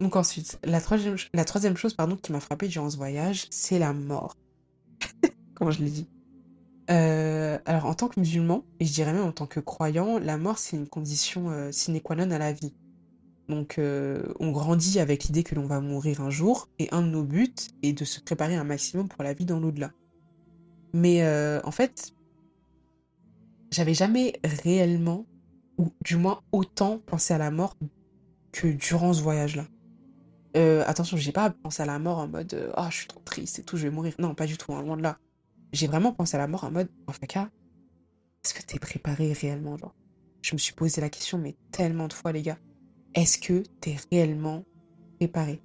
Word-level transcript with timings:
Donc 0.00 0.16
ensuite, 0.16 0.58
la 0.64 0.80
troisième, 0.80 1.16
la 1.32 1.44
troisième 1.44 1.76
chose 1.76 1.94
pardon, 1.94 2.16
qui 2.16 2.32
m'a 2.32 2.40
frappée 2.40 2.68
durant 2.68 2.90
ce 2.90 2.96
voyage, 2.96 3.46
c'est 3.50 3.78
la 3.78 3.92
mort. 3.92 4.36
Comment 5.54 5.70
je 5.70 5.82
l'ai 5.82 5.90
dit? 5.90 6.08
Euh, 6.90 7.58
alors, 7.64 7.86
en 7.86 7.94
tant 7.94 8.08
que 8.08 8.18
musulman, 8.18 8.64
et 8.80 8.84
je 8.84 8.92
dirais 8.92 9.12
même 9.12 9.24
en 9.24 9.32
tant 9.32 9.46
que 9.46 9.60
croyant, 9.60 10.18
la 10.18 10.36
mort, 10.36 10.58
c'est 10.58 10.76
une 10.76 10.88
condition 10.88 11.50
euh, 11.50 11.70
sine 11.70 12.00
qua 12.00 12.16
non 12.16 12.30
à 12.30 12.38
la 12.38 12.52
vie. 12.52 12.74
Donc, 13.48 13.78
euh, 13.78 14.22
on 14.40 14.50
grandit 14.50 14.98
avec 14.98 15.24
l'idée 15.24 15.42
que 15.42 15.54
l'on 15.54 15.66
va 15.66 15.80
mourir 15.80 16.20
un 16.20 16.30
jour, 16.30 16.68
et 16.78 16.88
un 16.92 17.02
de 17.02 17.08
nos 17.08 17.24
buts 17.24 17.54
est 17.82 17.92
de 17.92 18.04
se 18.04 18.20
préparer 18.20 18.56
un 18.56 18.64
maximum 18.64 19.08
pour 19.08 19.22
la 19.22 19.34
vie 19.34 19.44
dans 19.44 19.60
l'au-delà. 19.60 19.92
Mais 20.94 21.24
en 21.64 21.70
fait, 21.70 22.12
j'avais 23.70 23.94
jamais 23.94 24.34
réellement, 24.44 25.24
ou 25.78 25.90
du 26.04 26.16
moins 26.16 26.40
autant, 26.52 26.98
pensé 26.98 27.34
à 27.34 27.38
la 27.38 27.50
mort 27.50 27.76
que 28.52 28.68
durant 28.68 29.12
ce 29.12 29.22
voyage-là. 29.22 29.66
attention, 30.86 31.16
j'ai 31.16 31.32
pas 31.32 31.50
pensé 31.50 31.82
à 31.82 31.86
la 31.86 31.98
mort 31.98 32.18
en 32.18 32.28
mode 32.28 32.72
oh, 32.76 32.86
je 32.90 32.96
suis 32.96 33.06
trop 33.08 33.20
triste 33.24 33.58
et 33.58 33.62
tout, 33.62 33.76
je 33.76 33.84
vais 33.84 33.90
mourir. 33.90 34.14
Non, 34.18 34.34
pas 34.34 34.46
du 34.46 34.56
tout, 34.56 34.74
hein, 34.74 34.82
loin 34.82 34.96
de 34.96 35.02
là 35.02 35.18
j'ai 35.72 35.86
vraiment 35.86 36.12
pensé 36.12 36.36
à 36.36 36.38
la 36.38 36.46
mort 36.46 36.64
en 36.64 36.70
mode, 36.70 36.88
en 37.06 37.12
fait, 37.12 37.34
est-ce 38.44 38.54
que 38.54 38.62
t'es 38.62 38.78
préparé 38.78 39.32
réellement, 39.32 39.76
genre? 39.76 39.94
Je 40.42 40.54
me 40.54 40.58
suis 40.58 40.74
posé 40.74 41.00
la 41.00 41.08
question, 41.08 41.38
mais 41.38 41.56
tellement 41.70 42.08
de 42.08 42.12
fois, 42.12 42.32
les 42.32 42.42
gars. 42.42 42.58
Est-ce 43.14 43.38
que 43.38 43.62
t'es 43.80 43.96
réellement 44.10 44.64
préparé? 45.18 45.62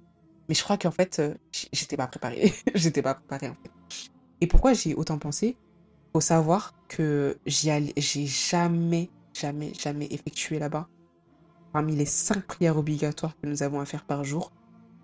Mais 0.48 0.54
je 0.54 0.62
crois 0.62 0.78
qu'en 0.78 0.90
fait, 0.90 1.18
euh, 1.18 1.34
j'étais 1.72 1.96
pas 1.96 2.06
préparé. 2.06 2.52
j'étais 2.74 3.02
pas 3.02 3.14
préparé, 3.14 3.48
en 3.48 3.54
fait. 3.54 3.70
Et 4.40 4.46
pourquoi 4.46 4.72
j'ai 4.72 4.94
autant 4.94 5.18
pensé? 5.18 5.56
Faut 6.12 6.20
savoir 6.20 6.74
que 6.88 7.38
j'ai 7.44 8.26
jamais, 8.26 9.10
jamais, 9.38 9.72
jamais 9.74 10.06
effectué 10.10 10.58
là-bas. 10.58 10.88
Parmi 11.72 11.94
les 11.94 12.06
cinq 12.06 12.46
prières 12.46 12.78
obligatoires 12.78 13.36
que 13.40 13.46
nous 13.46 13.62
avons 13.62 13.80
à 13.80 13.84
faire 13.84 14.04
par 14.04 14.24
jour, 14.24 14.52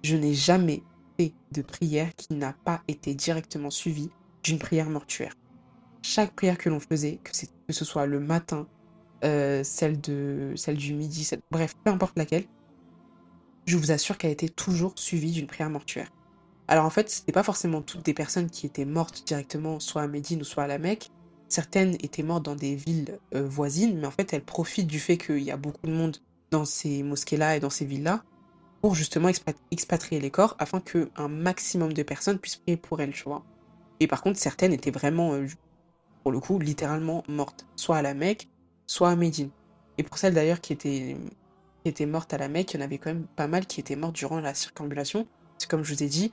je 0.03 0.17
n'ai 0.17 0.35
jamais 0.35 0.83
fait 1.19 1.33
de 1.53 1.63
prière 1.63 2.15
qui 2.15 2.35
n'a 2.35 2.55
pas 2.65 2.83
été 2.89 3.15
directement 3.15 3.71
suivie 3.71 4.11
d'une 4.43 4.59
prière 4.59 4.91
mortuaire. 4.91 5.35
Chaque 6.03 6.35
prière 6.35 6.59
que 6.59 6.69
l'on 6.69 6.81
faisait, 6.81 7.19
que, 7.23 7.33
ce 7.73 7.85
soit 7.85 8.07
le 8.07 8.21
matin, 8.21 8.67
euh, 9.25 9.65
celle, 9.65 10.01
de, 10.01 10.53
celle 10.57 10.77
du 10.77 10.95
midi, 10.95 11.29
bref, 11.51 11.75
peu 11.85 11.91
importe 11.91 12.19
laquelle, 12.19 12.45
je 13.67 13.77
vous 13.77 13.91
assure 13.91 14.19
qu'elle 14.19 14.33
était 14.33 14.49
toujours 14.49 14.93
suivie 14.97 15.33
d'une 15.33 15.47
prière 15.47 15.71
mortuaire. 15.71 16.11
Alors 16.69 16.85
en 16.85 16.91
fait, 16.91 17.11
ce 17.11 17.21
n'était 17.21 17.33
pas 17.33 17.43
forcément 17.43 17.83
toutes 17.83 18.05
des 18.05 18.15
personnes 18.15 18.51
qui 18.51 18.67
étaient 18.67 18.85
mortes 18.85 19.27
directement, 19.27 19.81
soit 19.81 20.03
à 20.03 20.07
Médine 20.07 20.41
ou 20.41 20.45
soit 20.45 20.65
à 20.65 20.67
la 20.67 20.79
Mecque. 20.79 21.11
Certaines 21.55 21.95
étaient 22.03 22.25
mortes 22.25 22.45
dans 22.45 22.57
des 22.57 22.75
villes 22.75 23.21
euh, 23.33 23.47
voisines, 23.47 23.97
mais 24.01 24.09
en 24.09 24.11
fait, 24.11 24.33
elles 24.33 24.43
profitent 24.43 24.89
du 24.89 24.99
fait 24.99 25.17
qu'il 25.17 25.39
y 25.39 25.53
a 25.53 25.57
beaucoup 25.57 25.87
de 25.87 25.93
monde 25.93 26.17
dans 26.51 26.65
ces 26.65 27.05
mosquées-là 27.05 27.55
et 27.57 27.61
dans 27.61 27.71
ces 27.71 27.85
villes-là 27.85 28.25
pour 28.81 28.97
justement 28.97 29.29
expatrier 29.71 30.21
les 30.21 30.33
corps 30.33 30.57
afin 30.59 30.81
qu'un 30.81 31.29
maximum 31.29 31.93
de 31.93 32.03
personnes 32.03 32.41
puissent 32.41 32.57
prier 32.57 32.77
pour 32.77 33.01
elles, 33.01 33.13
tu 33.13 33.23
vois. 33.23 33.45
Et 34.01 34.09
par 34.09 34.21
contre, 34.21 34.37
certaines 34.41 34.73
étaient 34.73 34.91
vraiment, 34.91 35.35
euh, 35.35 35.47
pour 36.25 36.33
le 36.33 36.41
coup, 36.41 36.59
littéralement 36.59 37.23
mortes, 37.29 37.67
soit 37.77 37.99
à 37.99 38.03
la 38.03 38.15
Mecque, 38.15 38.49
soit 38.89 39.11
à 39.11 39.15
Médine. 39.15 39.51
Et 39.97 40.03
pour 40.03 40.19
celles 40.19 40.35
d'ailleurs 40.35 40.61
qui 40.61 40.73
étaient, 40.73 41.17
qui 41.85 41.89
étaient 41.89 42.07
mortes 42.07 42.35
à 42.35 42.39
la 42.39 42.49
Mecque, 42.49 42.75
il 42.75 42.81
y 42.81 42.83
en 42.83 42.85
avait 42.85 42.99
quand 42.99 43.11
même 43.11 43.29
pas 43.37 43.47
mal 43.47 43.67
qui 43.67 43.79
étaient 43.79 43.95
mortes 43.95 44.17
durant 44.17 44.41
la 44.41 44.55
circambulation. 44.55 45.29
C'est 45.59 45.71
comme 45.71 45.85
je 45.85 45.95
vous 45.95 46.03
ai 46.03 46.09
dit, 46.09 46.33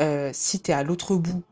euh, 0.00 0.30
si 0.32 0.60
t'es 0.60 0.72
à 0.72 0.84
l'autre 0.84 1.16
bout 1.16 1.42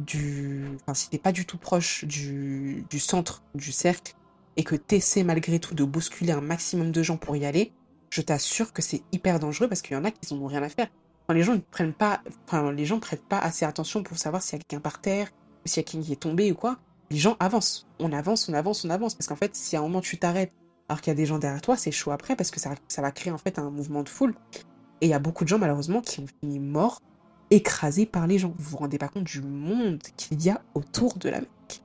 du. 0.00 0.66
Enfin, 0.82 0.94
si 0.94 1.10
t'es 1.10 1.18
pas 1.18 1.32
du 1.32 1.46
tout 1.46 1.58
proche 1.58 2.04
du, 2.04 2.84
centre 2.98 3.42
du 3.54 3.72
cercle 3.72 4.14
et 4.56 4.64
que 4.64 4.76
t'essaies 4.76 5.24
malgré 5.24 5.58
tout 5.58 5.74
de 5.74 5.84
bousculer 5.84 6.32
un 6.32 6.40
maximum 6.40 6.92
de 6.92 7.02
gens 7.02 7.16
pour 7.16 7.36
y 7.36 7.44
aller, 7.44 7.72
je 8.10 8.20
t'assure 8.20 8.72
que 8.72 8.82
c'est 8.82 9.02
hyper 9.12 9.40
dangereux 9.40 9.68
parce 9.68 9.82
qu'il 9.82 9.96
y 9.96 10.00
en 10.00 10.04
a 10.04 10.10
qui 10.10 10.34
n'ont 10.34 10.46
rien 10.46 10.62
à 10.62 10.68
faire 10.68 10.88
les 11.32 11.42
gens 11.42 11.54
ne 11.54 11.60
prennent 11.60 11.94
pas, 11.94 12.20
enfin, 12.46 12.70
les 12.72 12.84
gens 12.84 13.00
prêtent 13.00 13.26
pas 13.26 13.38
assez 13.38 13.64
attention 13.64 14.02
pour 14.02 14.18
savoir 14.18 14.42
s'il 14.42 14.58
y 14.58 14.60
a 14.60 14.64
quelqu'un 14.64 14.80
par 14.80 15.00
terre, 15.00 15.28
ou 15.64 15.68
s'il 15.68 15.78
y 15.78 15.80
a 15.80 15.84
quelqu'un 15.84 16.06
qui 16.06 16.12
est 16.12 16.16
tombé 16.16 16.52
ou 16.52 16.54
quoi. 16.54 16.78
Les 17.10 17.16
gens 17.16 17.36
avancent. 17.40 17.86
On 17.98 18.12
avance, 18.12 18.48
on 18.48 18.54
avance, 18.54 18.84
on 18.84 18.90
avance. 18.90 19.14
Parce 19.14 19.28
qu'en 19.28 19.36
fait, 19.36 19.54
si 19.56 19.76
à 19.76 19.80
un 19.80 19.82
moment 19.82 20.00
tu 20.00 20.18
t'arrêtes 20.18 20.52
alors 20.88 21.00
qu'il 21.00 21.10
y 21.10 21.12
a 21.12 21.14
des 21.14 21.24
gens 21.24 21.38
derrière 21.38 21.62
toi, 21.62 21.76
c'est 21.76 21.92
chaud 21.92 22.10
après 22.10 22.36
parce 22.36 22.50
que 22.50 22.60
ça, 22.60 22.74
ça 22.88 23.00
va 23.00 23.10
créer 23.10 23.32
en 23.32 23.38
fait 23.38 23.58
un 23.58 23.70
mouvement 23.70 24.02
de 24.02 24.08
foule. 24.08 24.34
Et 25.00 25.06
il 25.06 25.08
y 25.08 25.14
a 25.14 25.18
beaucoup 25.18 25.44
de 25.44 25.48
gens 25.48 25.58
malheureusement 25.58 26.02
qui 26.02 26.20
ont 26.20 26.26
fini 26.26 26.58
morts, 26.58 27.00
écrasés 27.54 28.06
par 28.06 28.26
les 28.26 28.38
gens. 28.38 28.54
Vous 28.58 28.70
vous 28.70 28.76
rendez 28.76 28.98
pas 28.98 29.08
compte 29.08 29.24
du 29.24 29.40
monde 29.40 30.00
qu'il 30.16 30.42
y 30.42 30.50
a 30.50 30.62
autour 30.74 31.16
de 31.18 31.28
la 31.28 31.40
Mecque. 31.40 31.82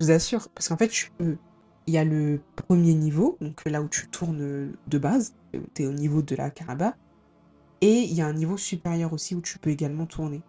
Je 0.00 0.06
vous 0.06 0.12
assure. 0.12 0.48
Parce 0.50 0.68
qu'en 0.68 0.76
fait, 0.76 1.10
il 1.20 1.94
y 1.94 1.98
a 1.98 2.04
le 2.04 2.40
premier 2.56 2.94
niveau, 2.94 3.38
donc 3.40 3.64
là 3.64 3.82
où 3.82 3.88
tu 3.88 4.08
tournes 4.08 4.72
de 4.86 4.98
base, 4.98 5.34
tu 5.74 5.82
es 5.82 5.86
au 5.86 5.92
niveau 5.92 6.22
de 6.22 6.34
la 6.34 6.50
Kaaba. 6.50 6.96
Et 7.80 8.00
il 8.02 8.14
y 8.14 8.20
a 8.20 8.26
un 8.26 8.32
niveau 8.32 8.56
supérieur 8.56 9.12
aussi 9.12 9.34
où 9.34 9.40
tu 9.40 9.58
peux 9.58 9.70
également 9.70 10.06
tourner. 10.06 10.42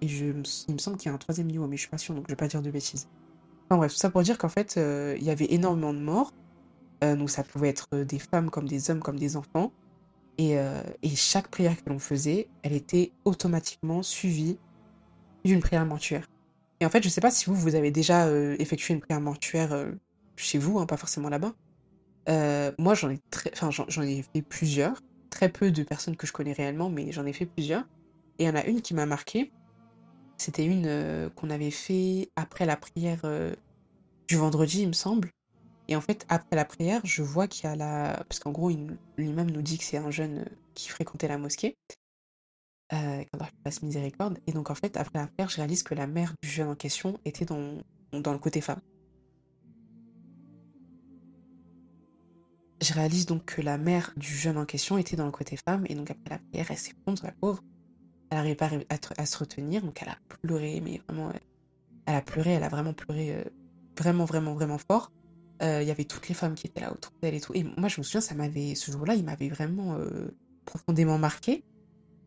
Et 0.00 0.08
je, 0.08 0.26
il 0.68 0.74
me 0.74 0.78
semble 0.78 0.96
qu'il 0.96 1.08
y 1.08 1.12
a 1.12 1.14
un 1.14 1.18
troisième 1.18 1.46
niveau, 1.46 1.66
mais 1.66 1.76
je 1.76 1.82
suis 1.82 1.90
pas 1.90 1.98
sûre, 1.98 2.14
donc 2.14 2.24
je 2.26 2.32
vais 2.32 2.36
pas 2.36 2.48
dire 2.48 2.62
de 2.62 2.70
bêtises. 2.70 3.08
Enfin 3.68 3.78
bref, 3.78 3.92
tout 3.92 3.98
ça 3.98 4.10
pour 4.10 4.22
dire 4.22 4.38
qu'en 4.38 4.48
fait, 4.48 4.76
euh, 4.76 5.14
il 5.18 5.24
y 5.24 5.30
avait 5.30 5.52
énormément 5.52 5.94
de 5.94 6.00
morts. 6.00 6.32
Euh, 7.02 7.16
donc 7.16 7.30
ça 7.30 7.42
pouvait 7.42 7.68
être 7.68 7.88
euh, 7.94 8.04
des 8.04 8.18
femmes 8.18 8.50
comme 8.50 8.68
des 8.68 8.90
hommes, 8.90 9.00
comme 9.00 9.18
des 9.18 9.36
enfants. 9.36 9.72
Et, 10.38 10.54
et 10.54 11.08
chaque 11.14 11.48
prière 11.48 11.76
que 11.76 11.88
l'on 11.90 12.00
faisait, 12.00 12.48
elle 12.62 12.72
était 12.72 13.12
automatiquement 13.24 14.02
suivie 14.02 14.58
d'une 15.44 15.60
prière 15.60 15.86
mortuaire. 15.86 16.26
Et 16.80 16.86
en 16.86 16.90
fait, 16.90 17.02
je 17.04 17.08
sais 17.08 17.20
pas 17.20 17.30
si 17.30 17.46
vous, 17.46 17.54
vous 17.54 17.76
avez 17.76 17.92
déjà 17.92 18.28
effectué 18.58 18.94
une 18.94 19.00
prière 19.00 19.20
mortuaire 19.20 19.86
chez 20.36 20.58
vous, 20.58 20.80
hein, 20.80 20.86
pas 20.86 20.96
forcément 20.96 21.28
là-bas. 21.28 21.54
moi, 22.78 22.94
j'en 22.94 23.10
ai, 23.10 24.22
fait 24.22 24.42
plusieurs 24.42 25.00
très 25.34 25.48
peu 25.48 25.70
de 25.70 25.82
personnes 25.82 26.16
que 26.16 26.26
je 26.26 26.32
connais 26.32 26.52
réellement, 26.52 26.88
mais 26.88 27.12
j'en 27.12 27.26
ai 27.26 27.32
fait 27.32 27.46
plusieurs. 27.46 27.84
Et 28.38 28.44
il 28.44 28.46
y 28.46 28.50
en 28.50 28.54
a 28.54 28.64
une 28.64 28.80
qui 28.80 28.94
m'a 28.94 29.06
marqué. 29.06 29.52
C'était 30.36 30.64
une 30.64 30.86
euh, 30.86 31.28
qu'on 31.30 31.50
avait 31.50 31.70
fait 31.70 32.30
après 32.36 32.66
la 32.66 32.76
prière 32.76 33.20
euh, 33.24 33.54
du 34.28 34.36
vendredi, 34.36 34.82
il 34.82 34.88
me 34.88 34.92
semble. 34.92 35.30
Et 35.88 35.96
en 35.96 36.00
fait, 36.00 36.24
après 36.28 36.56
la 36.56 36.64
prière, 36.64 37.00
je 37.04 37.22
vois 37.22 37.46
qu'il 37.46 37.64
y 37.64 37.66
a 37.72 37.76
la... 37.76 38.24
Parce 38.28 38.38
qu'en 38.38 38.52
gros, 38.52 38.70
l'imam 39.18 39.50
nous 39.50 39.62
dit 39.62 39.78
que 39.78 39.84
c'est 39.84 39.98
un 39.98 40.10
jeune 40.10 40.38
euh, 40.38 40.44
qui 40.74 40.88
fréquentait 40.88 41.28
la 41.28 41.38
mosquée. 41.38 41.76
Euh, 42.92 43.24
miséricorde. 43.82 44.38
Et 44.46 44.52
donc, 44.52 44.70
en 44.70 44.74
fait, 44.74 44.96
après 44.96 45.18
la 45.18 45.26
prière, 45.26 45.48
je 45.48 45.56
réalise 45.56 45.82
que 45.82 45.94
la 45.94 46.06
mère 46.06 46.34
du 46.42 46.48
jeune 46.48 46.68
en 46.68 46.74
question 46.74 47.18
était 47.24 47.44
dans, 47.44 47.78
dans 48.12 48.32
le 48.32 48.38
côté 48.38 48.60
femme. 48.60 48.80
Je 52.80 52.92
réalise 52.92 53.26
donc 53.26 53.44
que 53.46 53.62
la 53.62 53.78
mère 53.78 54.12
du 54.16 54.28
jeune 54.28 54.58
en 54.58 54.66
question 54.66 54.98
était 54.98 55.16
dans 55.16 55.24
le 55.24 55.32
côté 55.32 55.56
femme, 55.56 55.84
et 55.88 55.94
donc 55.94 56.10
après 56.10 56.30
la 56.30 56.38
prière, 56.38 56.66
elle 56.70 56.76
s'effondre, 56.76 57.22
la 57.22 57.32
pauvre. 57.32 57.62
Elle 58.30 58.38
n'arrive 58.38 58.56
pas 58.56 58.70
à, 59.16 59.26
se 59.26 59.38
retenir, 59.38 59.82
donc 59.82 60.02
elle 60.02 60.10
a 60.10 60.18
pleuré, 60.28 60.80
mais 60.82 61.00
vraiment, 61.08 61.28
euh, 61.28 61.38
elle 62.06 62.16
a 62.16 62.22
pleuré, 62.22 62.50
elle 62.52 62.62
a 62.62 62.68
vraiment 62.68 62.92
pleuré 62.92 63.34
euh, 63.34 63.44
vraiment, 63.98 64.24
vraiment, 64.24 64.54
vraiment 64.54 64.78
fort. 64.78 65.10
Euh, 65.62 65.82
il 65.82 65.88
y 65.88 65.90
avait 65.90 66.04
toutes 66.04 66.28
les 66.28 66.34
femmes 66.34 66.54
qui 66.54 66.66
étaient 66.66 66.80
là 66.80 66.92
autour 66.92 67.12
d'elle 67.22 67.34
et 67.34 67.40
tout. 67.40 67.52
Et 67.54 67.64
moi, 67.76 67.88
je 67.88 68.00
me 68.00 68.02
souviens, 68.02 68.20
ça 68.20 68.34
m'avait, 68.34 68.74
ce 68.74 68.90
jour-là, 68.90 69.14
il 69.14 69.24
m'avait 69.24 69.48
vraiment 69.48 69.98
profondément 70.64 71.18
marqué, 71.18 71.64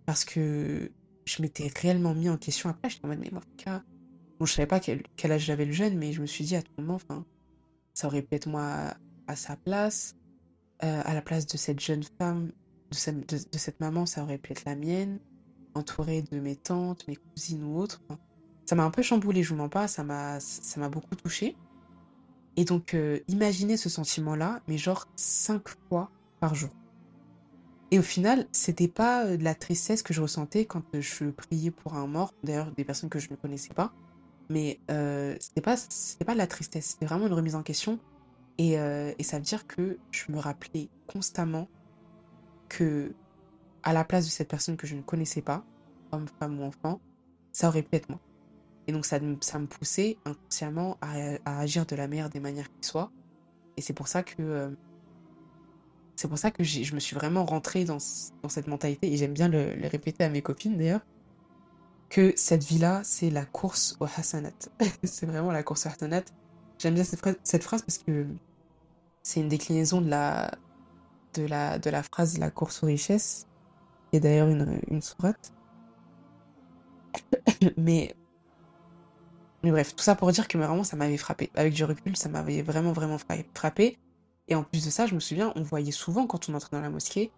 parce 0.06 0.24
que 0.24 0.92
je 1.26 1.42
m'étais 1.42 1.70
réellement 1.76 2.14
mis 2.14 2.30
en 2.30 2.38
question 2.38 2.70
après. 2.70 2.90
J'étais 2.90 3.06
en 3.06 3.10
mode, 3.10 3.20
mais 3.20 3.30
moi, 3.32 3.42
bon, 4.40 4.46
je 4.46 4.54
savais 4.54 4.68
pas 4.68 4.80
quel, 4.80 5.32
âge 5.32 5.44
j'avais 5.44 5.66
le 5.66 5.74
jeune, 5.74 5.98
mais 5.98 6.14
je 6.14 6.22
me 6.22 6.26
suis 6.26 6.46
dit 6.46 6.56
à 6.56 6.62
tout 6.62 6.72
moment, 6.78 7.00
ça 7.94 8.08
aurait 8.08 8.22
pu 8.22 8.36
être 8.36 8.48
moi 8.48 8.94
à 9.28 9.36
sa 9.36 9.56
place. 9.58 10.16
Euh, 10.84 11.02
à 11.06 11.16
la 11.16 11.24
place 11.24 11.48
de 11.48 11.58
cette 11.58 11.80
jeune 11.80 12.04
femme, 12.20 12.52
de, 12.92 13.58
cette 13.58 13.80
maman, 13.80 14.06
ça 14.06 14.22
aurait 14.22 14.38
pu 14.38 14.52
être 14.52 14.64
la 14.66 14.76
mienne, 14.76 15.20
entourée 15.74 16.22
de 16.22 16.40
mes 16.40 16.56
tantes, 16.56 17.08
mes 17.08 17.16
cousines 17.16 17.64
ou 17.64 17.80
autres. 17.80 18.00
ça 18.66 18.76
m'a 18.76 18.84
un 18.84 18.92
peu 18.92 19.02
chamboulé, 19.02 19.42
je 19.42 19.50
vous 19.50 19.56
mens 19.56 19.70
pas, 19.70 19.88
ça 19.88 20.04
m'a, 20.04 20.40
ça 20.40 20.80
m'a 20.80 20.90
beaucoup 20.90 21.16
touché. 21.16 21.56
Et 22.58 22.66
donc, 22.66 22.94
euh, 22.94 23.20
imaginez 23.28 23.78
ce 23.78 23.88
sentiment-là, 23.88 24.62
mais 24.68 24.78
genre 24.78 25.08
cinq 25.16 25.70
fois 25.70 26.12
par 26.40 26.56
jour. 26.56 26.72
Et 27.92 28.00
au 28.00 28.04
final, 28.04 28.48
c'était 28.52 28.90
pas 28.90 29.26
euh, 29.26 29.38
de 29.38 29.44
la 29.44 29.56
tristesse 29.56 30.04
que 30.04 30.14
je 30.14 30.22
ressentais 30.22 30.66
quand 30.66 30.84
je 31.00 31.26
priais 31.30 31.72
pour 31.72 31.94
un 31.94 32.08
mort, 32.08 32.34
d'ailleurs 32.44 32.72
des 32.72 32.84
personnes 32.84 33.10
que 33.10 33.20
je 33.20 33.30
ne 33.32 33.36
connaissais 33.36 33.74
pas, 33.74 33.94
mais 34.50 34.80
euh, 34.92 35.36
c'était 35.40 35.62
pas, 35.62 35.78
c'était 35.78 36.26
pas 36.26 36.34
de 36.34 36.38
la 36.38 36.48
tristesse, 36.48 36.86
c'était 36.88 37.06
vraiment 37.06 37.28
une 37.28 37.34
remise 37.34 37.56
en 37.56 37.64
question 37.64 38.00
euh, 38.60 39.14
et, 39.18 39.24
ça 39.24 39.38
veut 39.38 39.44
dire 39.44 39.68
que 39.68 40.00
je 40.12 40.32
me 40.32 40.40
rappelais 40.40 40.90
constamment 41.08 41.68
que, 42.70 43.14
à 43.84 43.94
la 43.94 44.04
place 44.04 44.26
de 44.26 44.32
cette 44.32 44.50
personne 44.50 44.78
que 44.78 44.88
je 44.88 44.96
ne 44.96 45.02
connaissais 45.02 45.42
pas, 45.42 45.64
homme, 46.12 46.28
femme 46.40 46.60
ou 46.60 46.64
enfant, 46.64 47.00
ça 47.52 47.68
aurait 47.68 47.84
pu 47.84 47.96
être 47.96 48.10
moi. 48.10 48.20
Et 48.88 48.94
donc 48.94 49.06
ça, 49.06 49.20
ça 49.42 49.60
me 49.60 49.68
poussait 49.68 50.18
inconsciemment 50.26 50.98
à, 51.02 51.60
agir 51.60 51.86
de 51.86 51.96
la 51.96 52.08
meilleure 52.08 52.30
des 52.30 52.40
manières 52.40 52.70
qui 52.80 52.88
soit. 52.88 53.12
Et 53.76 53.82
c'est 53.82 53.94
pour 53.94 54.08
ça 54.08 54.24
que 54.24 54.36
euh, 54.40 54.70
c'est 56.16 56.28
pour 56.28 56.38
ça 56.38 56.50
que 56.50 56.64
je 56.64 56.96
me 56.96 57.00
suis 57.00 57.16
vraiment 57.16 57.46
rentrée 57.46 57.86
dans, 57.86 58.00
dans 58.42 58.50
cette 58.50 58.68
mentalité 58.68 59.14
et 59.14 59.18
j'aime 59.18 59.34
bien 59.34 59.50
le, 59.50 59.76
répéter 59.88 60.24
à 60.24 60.30
mes 60.30 60.42
copines 60.42 60.76
d'ailleurs 60.76 61.02
que 62.10 62.34
cette 62.36 62.64
vie-là, 62.64 63.02
c'est 63.04 63.30
la 63.30 63.46
course 63.46 63.98
au 64.00 64.06
Hassanat. 64.06 64.52
c'est 65.04 65.26
vraiment 65.26 65.52
la 65.52 65.62
course 65.62 65.86
au 65.86 65.90
Hassanat. 65.90 66.24
J'aime 66.80 66.96
bien 66.96 67.04
cette 67.04 67.20
phrase, 67.20 67.36
cette 67.44 67.64
phrase 67.64 67.82
parce 67.82 68.00
que 68.00 68.26
c'est 69.22 69.42
une 69.42 69.50
déclinaison 69.50 70.02
de 70.02 70.10
la, 70.10 70.52
de 71.36 71.44
la, 71.44 71.78
de 71.78 71.90
la 71.90 72.02
phrase 72.02 72.38
la 72.40 72.50
course 72.50 72.82
aux 72.82 72.88
richesses, 72.88 73.46
qui 74.10 74.18
est 74.18 74.20
d'ailleurs 74.22 74.48
une, 74.48 74.80
une 74.88 75.02
sourate. 75.02 75.54
mais, 77.78 78.16
mais 79.64 79.72
bref, 79.72 79.96
tout 79.96 80.04
ça 80.04 80.16
pour 80.16 80.32
dire 80.32 80.48
que 80.48 80.58
vraiment 80.58 80.84
ça 80.84 80.96
m'avait 80.96 81.18
frappé. 81.18 81.50
Avec 81.56 81.74
du 81.74 81.84
recul, 81.84 82.16
ça 82.16 82.30
m'avait 82.30 82.62
vraiment, 82.62 82.94
vraiment 82.94 83.18
frappé. 83.54 83.98
Et 84.48 84.56
en 84.56 84.64
plus 84.64 84.86
de 84.86 84.90
ça, 84.90 85.08
je 85.08 85.16
me 85.16 85.20
souviens, 85.20 85.52
on 85.56 85.62
voyait 85.64 85.92
souvent 85.92 86.28
quand 86.28 86.50
on 86.50 86.54
entrait 86.54 86.70
dans 86.78 86.82
la 86.82 86.90
mosquée, 86.90 87.32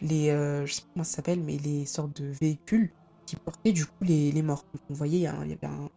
les, 0.00 0.30
euh, 0.30 0.66
je 0.66 0.74
sais 0.74 0.82
pas 0.82 0.88
comment 0.94 1.04
ça 1.04 1.16
s'appelle, 1.16 1.40
mais 1.40 1.58
les 1.58 1.86
sortes 1.86 2.20
de 2.20 2.26
véhicules 2.26 2.90
qui 3.26 3.36
portaient 3.36 3.72
du 3.72 3.86
coup 3.86 4.02
les, 4.02 4.32
les 4.32 4.42
morts. 4.42 4.64
Donc 4.72 4.82
on 4.90 4.94
voyait, 4.94 5.18
il 5.18 5.22
y 5.22 5.26
avait 5.26 5.66
un, 5.66 5.90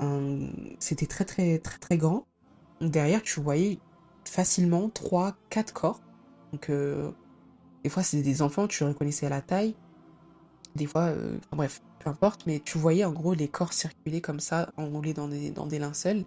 un 0.00 0.50
c'était 0.78 1.06
très, 1.06 1.24
très, 1.24 1.58
très, 1.58 1.78
très 1.78 1.98
grand. 1.98 2.26
Donc 2.80 2.90
derrière, 2.90 3.22
tu 3.22 3.40
voyais 3.40 3.78
facilement 4.24 4.88
3, 4.88 5.36
4 5.50 5.72
corps. 5.72 6.00
Donc, 6.52 6.70
euh, 6.70 7.10
des 7.84 7.90
fois, 7.90 8.02
c'était 8.02 8.22
des 8.22 8.42
enfants, 8.42 8.66
tu 8.66 8.84
reconnaissais 8.84 9.26
à 9.26 9.30
la 9.30 9.42
taille. 9.42 9.74
Des 10.76 10.86
fois, 10.86 11.06
euh, 11.06 11.36
bref, 11.52 11.82
peu 11.98 12.10
importe, 12.10 12.46
mais 12.46 12.60
tu 12.60 12.78
voyais 12.78 13.04
en 13.04 13.12
gros 13.12 13.34
les 13.34 13.48
corps 13.48 13.72
circuler 13.72 14.20
comme 14.20 14.40
ça, 14.40 14.70
enroulés 14.76 15.14
dans 15.14 15.28
des, 15.28 15.78
linceuls. 15.78 16.24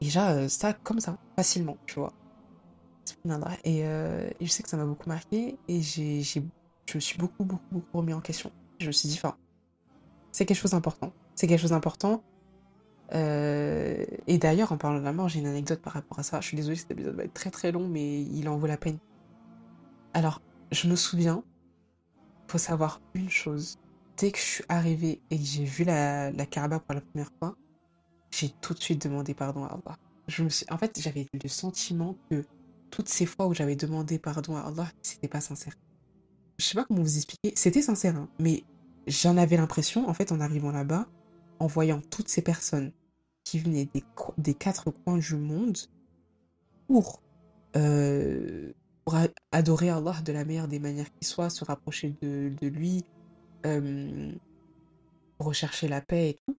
Et 0.00 0.06
déjà, 0.06 0.32
euh, 0.32 0.48
ça, 0.48 0.72
comme 0.72 1.00
ça, 1.00 1.16
facilement, 1.36 1.76
tu 1.86 2.00
vois. 2.00 2.12
Et, 3.64 3.84
euh, 3.84 4.28
et 4.40 4.46
je 4.46 4.50
sais 4.50 4.62
que 4.62 4.68
ça 4.68 4.76
m'a 4.76 4.84
beaucoup 4.84 5.08
marqué 5.08 5.58
et 5.68 5.82
j'ai, 5.82 6.22
j'ai, 6.22 6.42
je 6.86 6.94
me 6.96 7.00
suis 7.00 7.18
beaucoup, 7.18 7.44
beaucoup, 7.44 7.62
beaucoup 7.70 7.98
remis 7.98 8.14
en 8.14 8.20
question. 8.20 8.50
Je 8.80 8.86
me 8.86 8.92
suis 8.92 9.08
dit, 9.08 9.16
enfin, 9.16 9.36
c'est 10.32 10.44
quelque 10.44 10.56
chose 10.56 10.72
d'important. 10.72 11.12
C'est 11.34 11.46
quelque 11.46 11.60
chose 11.60 11.70
d'important. 11.70 12.22
Et 13.14 14.38
d'ailleurs, 14.38 14.72
en 14.72 14.78
parlant 14.78 14.98
de 14.98 15.04
la 15.04 15.12
mort, 15.12 15.28
j'ai 15.28 15.40
une 15.40 15.46
anecdote 15.46 15.82
par 15.82 15.92
rapport 15.92 16.18
à 16.18 16.22
ça. 16.22 16.40
Je 16.40 16.48
suis 16.48 16.56
désolée, 16.56 16.76
cet 16.76 16.90
épisode 16.90 17.14
va 17.14 17.24
être 17.24 17.34
très 17.34 17.50
très 17.50 17.70
long, 17.70 17.86
mais 17.86 18.22
il 18.22 18.48
en 18.48 18.56
vaut 18.56 18.66
la 18.66 18.78
peine. 18.78 18.98
Alors, 20.14 20.40
je 20.70 20.88
me 20.88 20.96
souviens, 20.96 21.44
faut 22.52 22.58
savoir 22.58 23.00
une 23.14 23.30
chose. 23.30 23.78
Dès 24.18 24.30
que 24.30 24.38
je 24.38 24.44
suis 24.44 24.64
arrivée 24.68 25.22
et 25.30 25.38
que 25.38 25.44
j'ai 25.44 25.64
vu 25.64 25.84
la, 25.84 26.30
la 26.30 26.44
Kaaba 26.44 26.80
pour 26.80 26.94
la 26.94 27.00
première 27.00 27.30
fois, 27.38 27.56
j'ai 28.30 28.50
tout 28.60 28.74
de 28.74 28.78
suite 28.78 29.02
demandé 29.02 29.32
pardon 29.32 29.64
à 29.64 29.68
Allah. 29.68 29.96
Je 30.28 30.44
me 30.44 30.50
suis... 30.50 30.66
En 30.70 30.76
fait, 30.76 31.00
j'avais 31.00 31.26
le 31.32 31.48
sentiment 31.48 32.14
que 32.30 32.44
toutes 32.90 33.08
ces 33.08 33.24
fois 33.24 33.46
où 33.46 33.54
j'avais 33.54 33.74
demandé 33.74 34.18
pardon 34.18 34.56
à 34.56 34.60
Allah, 34.60 34.86
c'était 35.00 35.28
pas 35.28 35.40
sincère. 35.40 35.72
Je 36.58 36.66
sais 36.66 36.74
pas 36.74 36.84
comment 36.84 37.00
vous 37.00 37.16
expliquer. 37.16 37.54
C'était 37.56 37.80
sincère, 37.80 38.16
hein, 38.16 38.28
mais 38.38 38.64
j'en 39.06 39.38
avais 39.38 39.56
l'impression, 39.56 40.06
en 40.06 40.12
fait, 40.12 40.30
en 40.30 40.40
arrivant 40.40 40.72
là-bas, 40.72 41.06
en 41.58 41.66
voyant 41.66 42.02
toutes 42.10 42.28
ces 42.28 42.42
personnes 42.42 42.92
qui 43.44 43.60
venaient 43.60 43.88
des, 44.36 44.54
quatre 44.54 44.90
coins 44.90 45.16
du 45.16 45.36
monde 45.36 45.78
pour, 46.86 47.22
euh, 47.76 48.74
pour 49.04 49.16
adorer 49.50 49.90
Allah 49.90 50.16
de 50.24 50.32
la 50.32 50.44
meilleure 50.44 50.68
des 50.68 50.78
manières 50.78 51.12
qui 51.20 51.26
soit, 51.26 51.50
se 51.50 51.64
rapprocher 51.64 52.14
de, 52.22 52.52
de 52.60 52.66
lui, 52.68 53.04
rechercher 55.38 55.88
la 55.88 56.00
paix 56.00 56.30
et 56.30 56.38
tout. 56.46 56.56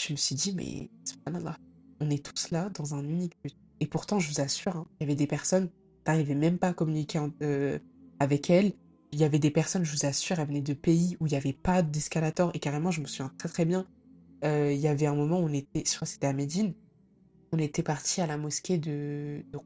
Je 0.00 0.12
me 0.12 0.16
suis 0.16 0.34
dit, 0.34 0.54
mais 0.54 0.90
subhanallah, 1.04 1.56
on 2.00 2.10
est 2.10 2.24
tous 2.24 2.50
là 2.50 2.70
dans 2.70 2.94
un 2.94 3.04
unique 3.04 3.36
but. 3.44 3.54
Et 3.80 3.86
pourtant, 3.86 4.18
je 4.18 4.30
vous 4.30 4.40
assure, 4.40 4.76
hein, 4.76 4.86
il 4.98 5.04
y 5.04 5.06
avait 5.06 5.16
des 5.16 5.26
personnes, 5.26 5.70
t'arrivais 6.04 6.34
même 6.34 6.58
pas 6.58 6.68
à 6.68 6.74
communiquer 6.74 7.20
euh, 7.42 7.78
avec 8.18 8.50
elles. 8.50 8.72
Il 9.12 9.18
y 9.18 9.24
avait 9.24 9.38
des 9.38 9.50
personnes, 9.50 9.84
je 9.84 9.92
vous 9.92 10.06
assure, 10.06 10.38
elles 10.38 10.46
venaient 10.46 10.60
de 10.60 10.74
pays 10.74 11.16
où 11.20 11.26
il 11.26 11.30
n'y 11.30 11.36
avait 11.36 11.52
pas 11.52 11.82
d'escalator. 11.82 12.50
Et 12.54 12.58
carrément, 12.58 12.90
je 12.90 13.00
me 13.00 13.06
souviens 13.06 13.32
très 13.38 13.48
très 13.48 13.64
bien, 13.64 13.86
euh, 14.44 14.72
il 14.72 14.80
y 14.80 14.88
avait 14.88 15.06
un 15.06 15.14
moment 15.14 15.40
où 15.40 15.44
on 15.44 15.52
était, 15.52 15.82
je 15.86 15.94
crois 15.94 16.06
que 16.06 16.12
c'était 16.12 16.26
à 16.26 16.32
Médine, 16.32 16.74
on 17.52 17.58
était 17.58 17.82
parti 17.82 18.20
à 18.20 18.26
la 18.26 18.36
mosquée 18.36 18.78
de, 18.78 19.44
de. 19.52 19.58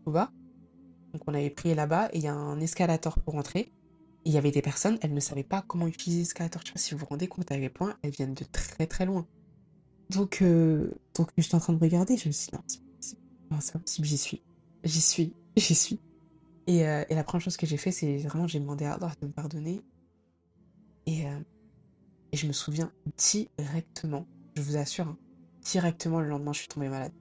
On 1.26 1.34
avait 1.34 1.50
prié 1.50 1.74
là-bas 1.74 2.08
et 2.12 2.18
il 2.18 2.24
y 2.24 2.28
a 2.28 2.34
un 2.34 2.60
escalator 2.60 3.18
pour 3.20 3.34
entrer. 3.36 3.72
Il 4.24 4.32
y 4.32 4.38
avait 4.38 4.50
des 4.50 4.62
personnes, 4.62 4.98
elles 5.02 5.12
ne 5.12 5.20
savaient 5.20 5.44
pas 5.44 5.62
comment 5.66 5.86
utiliser 5.86 6.22
l'escalator. 6.22 6.62
Je 6.62 6.68
sais 6.68 6.72
pas 6.72 6.78
si 6.78 6.94
vous 6.94 7.00
vous 7.00 7.06
rendez 7.06 7.28
compte 7.28 7.50
à 7.52 7.58
quel 7.58 7.72
point 7.72 7.96
elles 8.02 8.10
viennent 8.10 8.34
de 8.34 8.44
très 8.44 8.86
très 8.86 9.06
loin. 9.06 9.26
Donc, 10.10 10.40
euh, 10.42 10.90
donc 11.14 11.30
j'étais 11.36 11.54
en 11.54 11.60
train 11.60 11.72
de 11.72 11.80
regarder, 11.80 12.16
je 12.16 12.28
me 12.28 12.32
suis 12.32 12.50
dit, 12.50 12.56
non, 12.56 12.62
c'est 12.66 12.84
non, 13.50 13.58
c'est 13.60 13.76
impossible, 13.76 14.06
j'y 14.06 14.18
suis. 14.18 14.42
J'y 14.84 15.00
suis, 15.00 15.34
j'y 15.56 15.74
suis. 15.74 16.00
Et, 16.66 16.86
euh, 16.86 17.04
et, 17.08 17.14
la 17.14 17.24
première 17.24 17.42
chose 17.42 17.56
que 17.56 17.66
j'ai 17.66 17.76
fait, 17.76 17.92
c'est 17.92 18.18
vraiment, 18.18 18.46
j'ai 18.46 18.58
demandé 18.58 18.84
à 18.84 18.94
Allah 18.94 19.12
de 19.20 19.26
me 19.26 19.32
pardonner. 19.32 19.82
Et, 21.06 21.26
euh, 21.26 21.38
et 22.32 22.36
je 22.36 22.46
me 22.46 22.52
souviens 22.52 22.90
directement, 23.18 24.26
je 24.56 24.62
vous 24.62 24.76
assure, 24.76 25.08
hein, 25.08 25.18
directement 25.62 26.20
le 26.20 26.28
lendemain, 26.28 26.52
je 26.52 26.60
suis 26.60 26.68
tombée 26.68 26.88
malade. 26.88 27.12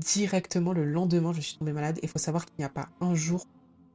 Directement 0.00 0.72
le 0.72 0.84
lendemain, 0.84 1.32
je 1.32 1.40
suis 1.40 1.56
tombée 1.56 1.72
malade. 1.72 1.98
Et 1.98 2.04
il 2.04 2.08
faut 2.08 2.18
savoir 2.18 2.44
qu'il 2.44 2.54
n'y 2.58 2.64
a 2.64 2.68
pas 2.68 2.88
un 3.00 3.14
jour 3.14 3.46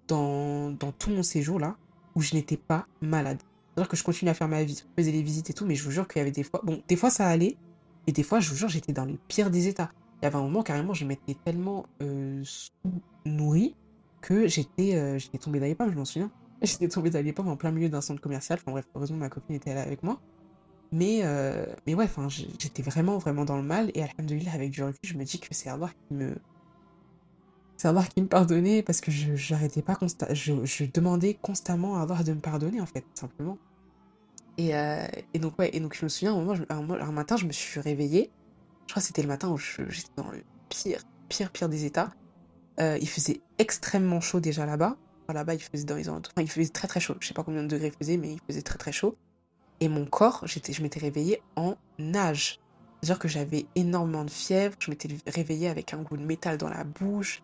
dans, 0.07 0.75
tout 0.99 1.09
mon 1.09 1.23
séjour 1.23 1.59
là 1.59 1.77
où 2.15 2.21
je 2.21 2.35
n'étais 2.35 2.57
pas 2.57 2.85
malade. 3.01 3.39
C'est-à-dire 3.41 3.89
que 3.89 3.97
je 3.97 4.03
continue 4.03 4.29
à 4.29 4.33
faire 4.33 4.47
ma 4.47 4.63
vie, 4.63 4.75
je 4.75 5.01
faisais 5.01 5.11
les 5.11 5.23
visites 5.23 5.49
et 5.49 5.53
tout, 5.53 5.65
mais 5.65 5.75
je 5.75 5.83
vous 5.83 5.91
jure 5.91 6.07
qu'il 6.07 6.19
y 6.19 6.21
avait 6.21 6.31
des 6.31 6.43
fois, 6.43 6.61
bon, 6.63 6.83
des 6.87 6.95
fois 6.95 7.09
ça 7.09 7.27
allait, 7.27 7.57
et 8.05 8.11
des 8.11 8.23
fois, 8.23 8.39
je 8.39 8.49
vous 8.49 8.55
jure, 8.55 8.69
j'étais 8.69 8.93
dans 8.93 9.05
le 9.05 9.17
pire 9.27 9.49
des 9.49 9.67
états. 9.67 9.91
Il 10.21 10.25
y 10.25 10.27
avait 10.27 10.35
un 10.35 10.41
moment, 10.41 10.63
carrément, 10.63 10.93
je 10.93 11.05
m'étais 11.05 11.35
tellement 11.45 11.85
euh, 12.01 12.43
nourrie 13.25 13.75
que 14.21 14.47
j'étais 14.47 14.95
euh, 14.95 15.17
j'étais 15.17 15.37
tombée 15.37 15.59
dans 15.59 15.65
les 15.65 15.75
pommes, 15.75 15.91
je 15.91 15.97
m'en 15.97 16.05
souviens. 16.05 16.31
J'étais 16.61 16.87
tombée 16.87 17.09
dans 17.09 17.21
les 17.21 17.33
pommes 17.33 17.49
en 17.49 17.57
plein 17.57 17.71
milieu 17.71 17.89
d'un 17.89 17.99
centre 17.99 18.21
commercial. 18.21 18.57
Enfin 18.61 18.71
bref, 18.71 18.85
heureusement, 18.95 19.17
ma 19.17 19.27
copine 19.27 19.57
était 19.57 19.75
là 19.75 19.81
avec 19.81 20.01
moi. 20.01 20.21
Mais, 20.93 21.21
euh, 21.23 21.65
mais 21.85 21.95
ouais, 21.95 22.07
j'étais 22.59 22.83
vraiment, 22.83 23.17
vraiment 23.17 23.43
dans 23.43 23.57
le 23.57 23.63
mal. 23.63 23.91
Et 23.95 24.03
alhamdoulilah, 24.03 24.53
avec 24.53 24.71
du 24.71 24.83
recul, 24.83 24.99
je 25.03 25.15
me 25.15 25.25
dis 25.25 25.39
que 25.39 25.47
c'est 25.51 25.69
Allah 25.69 25.89
qui 26.07 26.13
me... 26.13 26.35
C'est 27.75 27.87
Allah 27.89 28.03
qui 28.03 28.21
me 28.21 28.27
pardonnait 28.27 28.83
parce 28.83 29.01
que 29.01 29.11
je 29.11 29.35
j'arrêtais 29.35 29.81
pas 29.81 29.95
constamment... 29.95 30.33
Je, 30.33 30.53
je, 30.63 30.85
demandais 30.85 31.33
constamment 31.33 31.97
à 31.97 32.03
Allah 32.03 32.23
de 32.23 32.33
me 32.33 32.39
pardonner, 32.39 32.79
en 32.79 32.85
fait, 32.85 33.03
simplement. 33.15 33.57
Et, 34.57 34.75
euh, 34.75 35.05
et 35.33 35.39
donc, 35.39 35.57
ouais, 35.57 35.71
et 35.73 35.79
donc 35.79 35.95
je 35.95 36.05
me 36.05 36.09
souviens, 36.09 36.33
un, 36.35 36.75
moment, 36.75 36.93
un 36.93 37.11
matin, 37.11 37.37
je 37.37 37.45
me 37.45 37.51
suis 37.51 37.79
réveillée 37.79 38.31
je 38.87 38.93
crois 38.93 39.01
que 39.01 39.07
c'était 39.07 39.21
le 39.21 39.27
matin 39.27 39.49
où 39.49 39.57
j'étais 39.57 40.09
dans 40.15 40.29
le 40.31 40.43
pire, 40.69 41.01
pire, 41.29 41.51
pire 41.51 41.69
des 41.69 41.85
états. 41.85 42.11
Euh, 42.79 42.97
il 43.01 43.07
faisait 43.07 43.41
extrêmement 43.59 44.21
chaud 44.21 44.39
déjà 44.39 44.65
là-bas. 44.65 44.97
Enfin, 45.23 45.33
là-bas, 45.33 45.53
il 45.53 45.61
faisait 45.61 45.85
dans 45.85 45.95
les 45.95 46.09
enfin, 46.09 46.21
il 46.37 46.49
faisait 46.49 46.69
très 46.69 46.87
très 46.87 46.99
chaud. 46.99 47.15
Je 47.19 47.27
sais 47.27 47.33
pas 47.33 47.43
combien 47.43 47.63
de 47.63 47.67
degrés 47.67 47.87
il 47.87 47.97
faisait, 47.97 48.17
mais 48.17 48.33
il 48.33 48.39
faisait 48.47 48.61
très 48.61 48.77
très 48.77 48.91
chaud. 48.91 49.17
Et 49.83 49.89
mon 49.89 50.05
corps, 50.05 50.43
j'étais, 50.45 50.71
je 50.71 50.81
m'étais 50.81 51.01
réveillée 51.01 51.41
en 51.57 51.75
nage. 51.99 52.61
C'est-à-dire 53.01 53.19
que 53.19 53.27
j'avais 53.27 53.65
énormément 53.75 54.23
de 54.23 54.29
fièvre. 54.29 54.77
Je 54.79 54.89
m'étais 54.89 55.09
réveillée 55.27 55.67
avec 55.67 55.93
un 55.93 56.01
goût 56.01 56.15
de 56.15 56.23
métal 56.23 56.57
dans 56.57 56.69
la 56.69 56.85
bouche. 56.85 57.43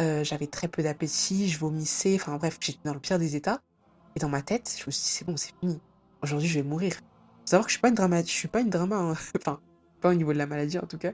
Euh, 0.00 0.24
j'avais 0.24 0.46
très 0.46 0.68
peu 0.68 0.82
d'appétit. 0.82 1.50
Je 1.50 1.58
vomissais. 1.58 2.14
Enfin 2.14 2.34
bref, 2.38 2.56
j'étais 2.62 2.78
dans 2.84 2.94
le 2.94 2.98
pire 2.98 3.18
des 3.18 3.36
états. 3.36 3.60
Et 4.14 4.20
dans 4.20 4.30
ma 4.30 4.40
tête, 4.40 4.74
je 4.78 4.86
me 4.86 4.90
suis 4.90 5.02
dit, 5.02 5.10
c'est 5.10 5.26
bon, 5.26 5.36
c'est 5.36 5.52
fini. 5.60 5.78
Aujourd'hui, 6.22 6.48
je 6.48 6.54
vais 6.54 6.66
mourir. 6.66 6.94
Faut 6.94 7.50
savoir 7.50 7.66
que 7.66 7.70
je 7.70 7.74
suis 7.74 7.82
pas 7.82 7.90
une 7.90 7.94
drama, 7.94 8.22
je 8.22 8.30
suis 8.30 8.48
pas 8.48 8.62
une 8.62 8.70
drama. 8.70 8.96
Hein. 8.96 9.14
enfin, 9.36 9.60
pas 10.00 10.08
au 10.08 10.14
niveau 10.14 10.32
de 10.32 10.38
la 10.38 10.46
maladie 10.46 10.78
en 10.78 10.86
tout 10.86 10.96
cas. 10.96 11.12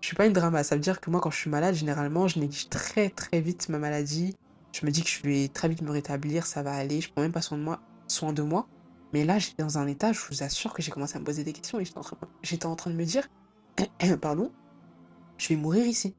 Je 0.00 0.06
suis 0.06 0.16
pas 0.16 0.26
une 0.26 0.32
drama. 0.32 0.62
Ça 0.62 0.76
veut 0.76 0.80
dire 0.80 1.00
que 1.00 1.10
moi, 1.10 1.20
quand 1.20 1.32
je 1.32 1.38
suis 1.38 1.50
malade, 1.50 1.74
généralement, 1.74 2.28
je 2.28 2.38
néglige 2.38 2.68
très 2.68 3.10
très 3.10 3.40
vite 3.40 3.68
ma 3.68 3.80
maladie. 3.80 4.36
Je 4.70 4.86
me 4.86 4.92
dis 4.92 5.02
que 5.02 5.10
je 5.10 5.22
vais 5.24 5.48
très 5.48 5.68
vite 5.68 5.82
me 5.82 5.90
rétablir, 5.90 6.46
ça 6.46 6.62
va 6.62 6.72
aller. 6.72 7.00
Je 7.00 7.10
prends 7.10 7.22
même 7.22 7.32
pas 7.32 7.42
soin 7.42 7.58
de 7.58 7.64
moi. 7.64 7.80
Soin 8.06 8.32
de 8.32 8.42
moi. 8.42 8.68
Mais 9.14 9.24
là, 9.24 9.38
j'étais 9.38 9.62
dans 9.62 9.78
un 9.78 9.86
état, 9.86 10.12
je 10.12 10.18
vous 10.28 10.42
assure 10.42 10.74
que 10.74 10.82
j'ai 10.82 10.90
commencé 10.90 11.14
à 11.16 11.20
me 11.20 11.24
poser 11.24 11.44
des 11.44 11.52
questions 11.52 11.78
et 11.78 11.84
j'étais 11.84 12.66
en, 12.66 12.74
train... 12.74 12.90
de 12.90 12.96
me 12.96 13.04
dire, 13.04 13.28
pardon, 14.20 14.50
je 15.38 15.50
vais 15.50 15.54
mourir 15.54 15.86
ici. 15.86 16.16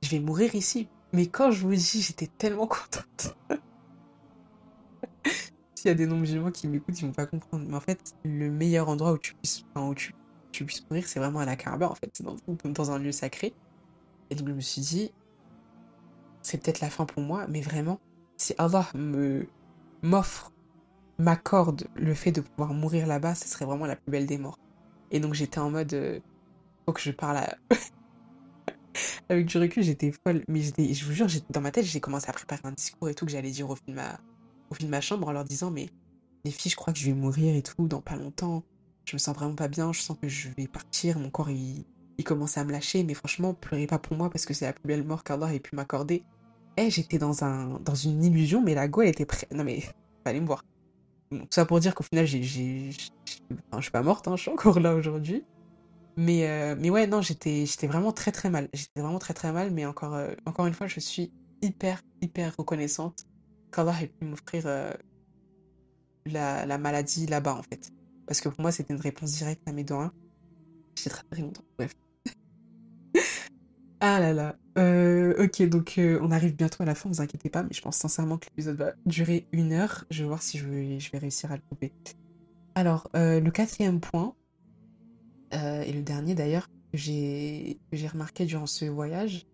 Je 0.00 0.08
vais 0.08 0.18
mourir 0.18 0.54
ici. 0.54 0.88
Mais 1.12 1.26
quand 1.26 1.50
je 1.50 1.60
vous 1.66 1.74
dis, 1.74 2.00
j'étais 2.00 2.26
tellement 2.26 2.66
contente. 2.66 3.36
S'il 5.74 5.88
y 5.88 5.90
a 5.90 5.94
des 5.94 6.06
non-musulmans 6.06 6.50
qui 6.50 6.68
m'écoutent, 6.68 6.98
ils 6.98 7.04
vont 7.04 7.12
pas 7.12 7.26
comprendre. 7.26 7.66
Mais 7.68 7.76
en 7.76 7.80
fait, 7.80 8.14
le 8.24 8.50
meilleur 8.50 8.88
endroit 8.88 9.12
où 9.12 9.18
tu 9.18 9.34
puisses, 9.34 9.66
où 9.76 9.94
tu 9.94 10.64
puisses 10.64 10.88
mourir, 10.88 11.06
c'est 11.06 11.20
vraiment 11.20 11.40
à 11.40 11.44
la 11.44 11.54
Kaaba 11.54 11.90
en 11.90 11.94
fait, 11.94 12.08
c'est 12.14 12.24
dans, 12.24 12.36
dans, 12.64 12.90
un 12.90 12.98
lieu 12.98 13.12
sacré. 13.12 13.52
Et 14.30 14.34
donc 14.34 14.48
je 14.48 14.54
me 14.54 14.60
suis 14.60 14.80
dit, 14.80 15.12
c'est 16.40 16.62
peut-être 16.62 16.80
la 16.80 16.88
fin 16.88 17.04
pour 17.04 17.22
moi, 17.22 17.46
mais 17.46 17.60
vraiment, 17.60 18.00
si 18.38 18.54
Allah 18.56 18.90
m'offre, 20.02 20.50
m'accorde 21.18 21.86
le 21.94 22.14
fait 22.14 22.32
de 22.32 22.40
pouvoir 22.40 22.74
mourir 22.74 23.06
là-bas, 23.06 23.34
ce 23.34 23.48
serait 23.48 23.64
vraiment 23.64 23.86
la 23.86 23.96
plus 23.96 24.10
belle 24.10 24.26
des 24.26 24.38
morts. 24.38 24.58
Et 25.10 25.20
donc 25.20 25.34
j'étais 25.34 25.58
en 25.58 25.70
mode, 25.70 25.92
euh, 25.94 26.20
faut 26.86 26.92
que 26.92 27.00
je 27.00 27.10
parle 27.10 27.38
à... 27.38 27.56
Avec 29.28 29.46
du 29.46 29.58
recul, 29.58 29.82
j'étais 29.82 30.12
folle, 30.12 30.42
mais 30.48 30.60
je 30.62 31.04
vous 31.04 31.12
jure, 31.12 31.26
dans 31.50 31.60
ma 31.60 31.70
tête, 31.70 31.84
j'ai 31.84 32.00
commencé 32.00 32.28
à 32.28 32.32
préparer 32.32 32.62
un 32.64 32.72
discours 32.72 33.08
et 33.08 33.14
tout 33.14 33.26
que 33.26 33.32
j'allais 33.32 33.50
dire 33.50 33.68
au 33.68 33.76
fil, 33.76 33.94
de 33.94 34.86
ma, 34.86 35.00
chambre 35.00 35.28
en 35.28 35.32
leur 35.32 35.44
disant, 35.44 35.70
mais 35.70 35.88
les 36.44 36.50
filles, 36.50 36.70
je 36.70 36.76
crois 36.76 36.92
que 36.92 36.98
je 36.98 37.06
vais 37.06 37.12
mourir 37.12 37.54
et 37.54 37.62
tout 37.62 37.86
dans 37.86 38.00
pas 38.00 38.16
longtemps 38.16 38.64
je 39.08 39.16
me 39.16 39.18
sens 39.18 39.34
vraiment 39.34 39.54
pas 39.54 39.68
bien, 39.68 39.92
je 39.92 40.02
sens 40.02 40.18
que 40.20 40.28
je 40.28 40.50
vais 40.56 40.66
partir, 40.66 41.18
mon 41.18 41.30
corps 41.30 41.48
il, 41.48 41.84
il 42.18 42.24
commence 42.24 42.58
à 42.58 42.64
me 42.64 42.72
lâcher, 42.72 43.04
mais 43.04 43.14
franchement, 43.14 43.54
pleurez 43.54 43.86
pas 43.86 43.98
pour 43.98 44.16
moi 44.16 44.28
parce 44.28 44.44
que 44.44 44.52
c'est 44.52 44.66
la 44.66 44.74
plus 44.74 44.86
belle 44.86 45.02
mort 45.02 45.24
qu'Allah 45.24 45.54
ait 45.54 45.60
pu 45.60 45.74
m'accorder. 45.74 46.22
Et 46.76 46.90
j'étais 46.90 47.16
dans, 47.16 47.42
un, 47.42 47.80
dans 47.80 47.94
une 47.94 48.22
illusion, 48.22 48.60
mais 48.62 48.74
la 48.74 48.86
go 48.86 49.00
elle 49.00 49.08
était 49.08 49.24
prête. 49.24 49.50
Non 49.52 49.64
mais, 49.64 49.82
fallait 50.24 50.40
me 50.40 50.46
voir. 50.46 50.64
Tout 51.30 51.46
ça 51.50 51.64
pour 51.66 51.80
dire 51.80 51.94
qu'au 51.94 52.04
final, 52.04 52.26
j'ai, 52.26 52.90
enfin, 53.52 53.78
je 53.78 53.82
suis 53.82 53.90
pas 53.90 54.02
morte, 54.02 54.28
hein, 54.28 54.36
je 54.36 54.42
suis 54.42 54.50
encore 54.50 54.80
là 54.80 54.94
aujourd'hui. 54.94 55.44
Mais, 56.16 56.48
euh, 56.48 56.76
mais 56.78 56.90
ouais, 56.90 57.06
non, 57.06 57.22
j'étais, 57.22 57.66
j'étais 57.66 57.86
vraiment 57.86 58.12
très 58.12 58.32
très 58.32 58.50
mal. 58.50 58.68
J'étais 58.74 59.00
vraiment 59.00 59.18
très 59.20 59.34
très 59.34 59.52
mal, 59.52 59.70
mais 59.72 59.86
encore, 59.86 60.14
euh, 60.14 60.34
encore 60.46 60.66
une 60.66 60.74
fois, 60.74 60.86
je 60.88 61.00
suis 61.00 61.32
hyper, 61.62 62.02
hyper 62.22 62.54
reconnaissante 62.58 63.24
qu'Allah 63.72 64.02
ait 64.02 64.08
pu 64.08 64.24
m'offrir 64.26 64.64
euh, 64.66 64.92
la, 66.26 66.66
la 66.66 66.78
maladie 66.78 67.26
là-bas, 67.26 67.54
en 67.54 67.62
fait. 67.62 67.90
Parce 68.26 68.40
que 68.40 68.48
pour 68.48 68.60
moi, 68.60 68.72
c'était 68.72 68.94
une 68.94 69.00
réponse 69.00 69.32
directe 69.32 69.66
à 69.66 69.72
mes 69.72 69.84
doigts. 69.84 70.12
J'étais 70.96 71.10
très 71.10 71.24
très 71.30 71.42
longtemps. 71.42 71.64
Bref. 71.78 71.92
Ah 74.00 74.20
là 74.20 74.32
là. 74.32 74.56
Euh, 74.78 75.44
ok, 75.44 75.62
donc 75.68 75.96
euh, 75.98 76.20
on 76.22 76.30
arrive 76.30 76.54
bientôt 76.54 76.82
à 76.84 76.86
la 76.86 76.94
fin, 76.94 77.08
vous 77.08 77.20
inquiétez 77.20 77.50
pas, 77.50 77.64
mais 77.64 77.72
je 77.72 77.82
pense 77.82 77.96
sincèrement 77.96 78.38
que 78.38 78.46
l'épisode 78.46 78.76
va 78.76 78.92
durer 79.06 79.48
une 79.50 79.72
heure. 79.72 80.04
Je 80.10 80.22
vais 80.22 80.28
voir 80.28 80.40
si 80.40 80.56
je 80.56 80.66
vais, 80.66 81.18
réussir 81.18 81.50
à 81.50 81.56
le 81.56 81.62
couper. 81.68 81.92
Alors, 82.76 83.10
euh, 83.16 83.40
le 83.40 83.50
quatrième 83.50 84.00
point, 84.00 84.34
et 85.50 85.92
le 85.92 86.02
dernier 86.02 86.34
d'ailleurs, 86.34 86.68
que 86.92 86.98
j'ai 86.98 87.78
remarqué 88.12 88.44
durant 88.44 88.66
ce 88.66 88.84
voyage, 88.84 89.46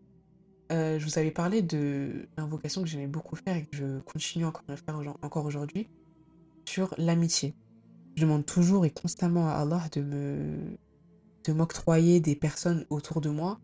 je 0.71 1.03
vous 1.03 1.19
avais 1.19 1.31
parlé 1.31 1.63
de 1.63 2.29
l'invocation 2.37 2.83
que 2.83 2.89
j'aimais 2.89 3.07
beaucoup 3.07 3.37
faire 3.37 3.57
et 3.57 3.65
que 3.65 3.77
je 3.77 4.01
continue 4.01 4.45
encore 4.45 4.65
à 4.69 4.77
faire 4.77 5.01
encore 5.23 5.47
aujourd'hui, 5.47 5.89
sur 6.65 6.93
l'amitié. 6.99 7.55
Je 8.17 8.23
demande 8.23 8.45
toujours 8.45 8.85
et 8.85 8.91
constamment 8.91 9.49
à 9.49 9.53
Allah 9.53 9.83
de 9.93 10.03
me 10.03 10.77
de 11.45 11.53
m'octroyer 11.53 12.21
des 12.21 12.35
personnes 12.35 12.87
autour 12.91 13.21
de 13.21 13.29
moi 13.29 13.61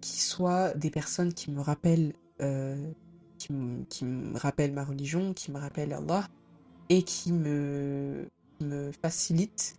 qui 0.00 0.20
soient 0.20 0.74
des 0.74 0.90
personnes 0.90 1.32
qui 1.32 1.50
me 1.50 1.60
rappellent, 1.60 2.12
euh, 2.40 2.90
qui, 3.38 3.52
me- 3.52 4.36
rappellent 4.38 4.72
ma 4.72 4.84
religion, 4.84 5.34
qui 5.34 5.50
me 5.50 5.58
rappellent 5.58 5.92
Allah, 5.92 6.26
et 6.88 7.02
qui 7.02 7.32
me, 7.32 8.26
me 8.60 8.90
facilitent, 9.02 9.76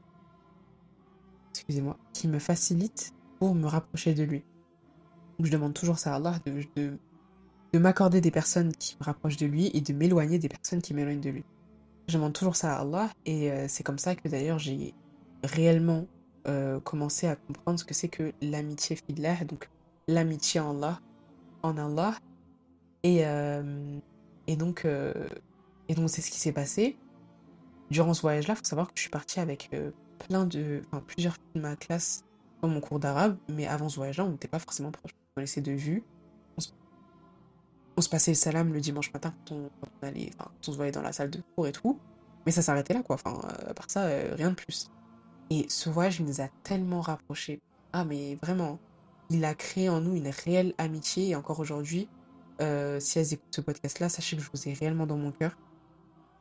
excusez-moi, 1.53 1.97
qui 2.13 2.27
me 2.27 2.39
facilitent 2.39 3.13
pour 3.39 3.55
me 3.55 3.65
rapprocher 3.67 4.13
de 4.13 4.23
lui. 4.23 4.43
Donc 5.37 5.47
je 5.47 5.51
demande 5.51 5.73
toujours 5.73 5.99
ça 5.99 6.13
à 6.13 6.17
Allah 6.17 6.39
de 7.73 7.79
m'accorder 7.79 8.19
des 8.21 8.31
personnes 8.31 8.73
qui 8.73 8.97
me 8.99 9.05
rapprochent 9.05 9.37
de 9.37 9.45
lui 9.45 9.71
et 9.73 9.81
de 9.81 9.93
m'éloigner 9.93 10.39
des 10.39 10.49
personnes 10.49 10.81
qui 10.81 10.93
m'éloignent 10.93 11.21
de 11.21 11.29
lui. 11.29 11.43
Je 12.07 12.15
demande 12.15 12.33
toujours 12.33 12.55
ça 12.55 12.75
à 12.75 12.81
Allah, 12.81 13.09
et 13.25 13.51
euh, 13.51 13.67
c'est 13.67 13.83
comme 13.83 13.99
ça 13.99 14.15
que 14.15 14.27
d'ailleurs 14.27 14.59
j'ai 14.59 14.93
réellement 15.43 16.07
euh, 16.47 16.79
commencé 16.79 17.27
à 17.27 17.35
comprendre 17.35 17.79
ce 17.79 17.85
que 17.85 17.93
c'est 17.93 18.09
que 18.09 18.33
l'amitié 18.41 18.95
fillah, 18.95 19.43
donc 19.45 19.69
l'amitié 20.09 20.59
en 20.59 20.75
Allah, 20.75 20.99
en 21.63 21.77
Allah. 21.77 22.15
Et, 23.03 23.25
euh, 23.25 23.99
et 24.47 24.55
donc, 24.55 24.85
euh, 24.85 25.13
et 25.87 25.95
donc 25.95 26.09
c'est 26.09 26.21
ce 26.21 26.31
qui 26.31 26.39
s'est 26.39 26.51
passé. 26.51 26.97
Durant 27.89 28.13
ce 28.13 28.21
voyage-là, 28.21 28.55
faut 28.55 28.63
savoir 28.63 28.87
que 28.87 28.93
je 28.95 29.01
suis 29.01 29.09
partie 29.09 29.39
avec 29.39 29.69
euh, 29.73 29.91
plein 30.27 30.45
de, 30.45 30.81
enfin, 30.87 31.03
plusieurs 31.05 31.33
filles 31.33 31.53
de 31.55 31.61
ma 31.61 31.75
classe 31.75 32.23
dans 32.61 32.67
mon 32.67 32.81
cours 32.81 32.99
d'arabe, 32.99 33.37
mais 33.47 33.67
avant 33.67 33.89
ce 33.89 33.95
voyage-là, 33.95 34.25
on 34.25 34.31
n'était 34.31 34.47
pas 34.47 34.59
forcément 34.59 34.91
proches. 34.91 35.13
On 35.13 35.35
connaissait 35.35 35.61
de 35.61 35.71
vue. 35.71 36.03
On 37.97 38.01
se, 38.01 38.09
passait 38.09 38.31
le 38.31 38.35
salam 38.35 38.71
le 38.71 38.79
dimanche 38.79 39.11
matin 39.11 39.33
quand 39.45 39.55
on, 39.55 39.69
quand 39.81 39.89
on 40.01 40.07
allait, 40.07 40.29
enfin, 40.35 40.49
quand 40.49 40.69
on 40.69 40.71
se 40.71 40.77
voyait 40.77 40.91
dans 40.91 41.01
la 41.01 41.11
salle 41.11 41.29
de 41.29 41.41
cours 41.55 41.67
et 41.67 41.71
tout. 41.71 41.99
Mais 42.45 42.51
ça 42.51 42.61
s'arrêtait 42.61 42.93
là, 42.93 43.03
quoi. 43.03 43.15
Enfin, 43.15 43.39
à 43.67 43.73
part 43.73 43.89
ça, 43.89 44.07
rien 44.07 44.51
de 44.51 44.55
plus. 44.55 44.89
Et 45.49 45.65
ce 45.67 45.89
voyage 45.89 46.21
nous 46.21 46.39
a 46.41 46.47
tellement 46.63 47.01
rapprochés. 47.01 47.59
Ah, 47.91 48.05
mais 48.05 48.35
vraiment, 48.41 48.79
il 49.29 49.45
a 49.45 49.53
créé 49.53 49.89
en 49.89 50.01
nous 50.01 50.15
une 50.15 50.29
réelle 50.29 50.73
amitié. 50.77 51.29
Et 51.29 51.35
encore 51.35 51.59
aujourd'hui, 51.59 52.07
euh, 52.61 52.99
si 52.99 53.19
elles 53.19 53.33
écoutent 53.33 53.55
ce 53.55 53.61
podcast-là, 53.61 54.09
sachez 54.09 54.35
que 54.35 54.43
je 54.43 54.49
vous 54.51 54.67
ai 54.67 54.73
réellement 54.73 55.07
dans 55.07 55.17
mon 55.17 55.31
cœur. 55.31 55.57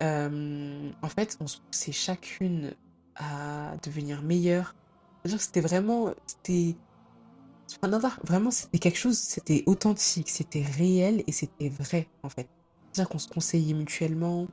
Euh, 0.03 0.91
en 1.03 1.09
fait, 1.09 1.37
on 1.41 1.47
se 1.47 1.59
poussait 1.61 1.93
chacune 1.93 2.75
à 3.17 3.77
devenir 3.83 4.23
meilleure. 4.23 4.75
C'est-à-dire 5.23 5.39
que 5.39 5.45
c'était 5.45 5.61
vraiment, 5.61 6.15
c'était, 6.27 6.77
vraiment, 8.25 8.51
c'était 8.51 8.79
quelque 8.79 8.99
chose, 8.99 9.19
c'était 9.19 9.65
authentique, 9.67 10.31
c'était 10.31 10.63
réel 10.63 11.25
et 11.27 11.33
c'était 11.33 11.69
vrai, 11.69 12.09
en 12.23 12.29
fait. 12.29 12.49
C'est-à-dire 12.93 13.11
qu'on 13.11 13.19
se 13.19 13.29
conseillait 13.29 13.75
mutuellement, 13.75 14.47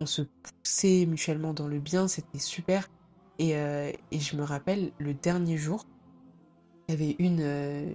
on 0.00 0.06
se 0.06 0.22
poussait 0.22 1.06
mutuellement 1.06 1.52
dans 1.52 1.68
le 1.68 1.78
bien, 1.78 2.08
c'était 2.08 2.38
super. 2.38 2.88
Et, 3.38 3.56
euh, 3.56 3.92
et 4.10 4.20
je 4.20 4.36
me 4.36 4.42
rappelle, 4.42 4.92
le 4.98 5.14
dernier 5.14 5.58
jour, 5.58 5.84
il 6.88 6.92
y 6.92 6.94
avait 6.94 7.16
une, 7.18 7.40
euh, 7.40 7.94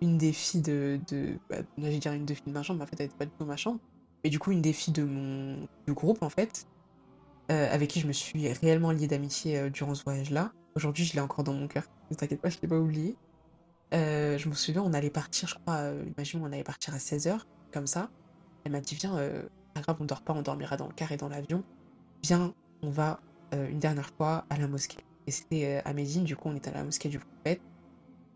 une 0.00 0.18
des 0.18 0.32
filles 0.32 0.62
de, 0.62 1.00
de 1.08 1.38
bah, 1.48 1.58
dire 1.78 2.12
une 2.12 2.24
des 2.24 2.34
de 2.34 2.52
ma 2.52 2.62
chambre, 2.62 2.78
mais 2.78 2.84
en 2.84 2.86
fait, 2.86 2.96
elle 3.00 3.06
était 3.06 3.16
pas 3.16 3.24
du 3.24 3.32
tout 3.38 3.44
ma 3.44 3.56
chambre. 3.56 3.80
Mais 4.24 4.30
du 4.30 4.38
coup, 4.38 4.52
une 4.52 4.62
des 4.62 4.72
filles 4.72 4.92
de 4.94 5.04
mon, 5.04 5.68
du 5.86 5.94
groupe, 5.94 6.22
en 6.22 6.28
fait, 6.28 6.66
euh, 7.50 7.72
avec 7.72 7.90
qui 7.90 8.00
je 8.00 8.06
me 8.06 8.12
suis 8.12 8.48
réellement 8.48 8.90
liée 8.90 9.06
d'amitié 9.06 9.58
euh, 9.58 9.70
durant 9.70 9.94
ce 9.94 10.04
voyage-là. 10.04 10.52
Aujourd'hui, 10.74 11.04
je 11.04 11.14
l'ai 11.14 11.20
encore 11.20 11.44
dans 11.44 11.52
mon 11.52 11.68
cœur. 11.68 11.84
Ne 12.10 12.16
t'inquiète 12.16 12.40
pas, 12.40 12.50
je 12.50 12.58
l'ai 12.60 12.68
pas 12.68 12.78
oublié. 12.78 13.16
Euh, 13.94 14.36
je 14.36 14.48
me 14.48 14.54
souviens, 14.54 14.82
on 14.82 14.92
allait 14.92 15.10
partir, 15.10 15.48
je 15.48 15.54
crois, 15.54 15.92
imagine, 16.16 16.40
on 16.42 16.46
allait 16.46 16.64
partir 16.64 16.94
à 16.94 16.98
16h, 16.98 17.40
comme 17.72 17.86
ça. 17.86 18.10
Elle 18.64 18.72
m'a 18.72 18.80
dit, 18.80 18.96
viens, 18.96 19.16
pas 19.74 19.80
grave, 19.80 19.96
on 20.00 20.04
dort 20.04 20.22
pas, 20.22 20.34
on 20.34 20.42
dormira 20.42 20.76
dans 20.76 20.88
le 20.88 20.92
car 20.92 21.12
et 21.12 21.16
dans 21.16 21.28
l'avion. 21.28 21.62
Viens, 22.22 22.52
on 22.82 22.90
va 22.90 23.20
une 23.52 23.78
dernière 23.78 24.10
fois 24.10 24.44
à 24.50 24.58
la 24.58 24.66
mosquée. 24.66 24.98
Et 25.28 25.30
c'était 25.30 25.82
à 25.84 25.92
Médine, 25.92 26.24
du 26.24 26.36
coup, 26.36 26.48
on 26.48 26.56
était 26.56 26.70
à 26.70 26.74
la 26.74 26.84
mosquée 26.84 27.08
du 27.08 27.20
prophète. 27.20 27.60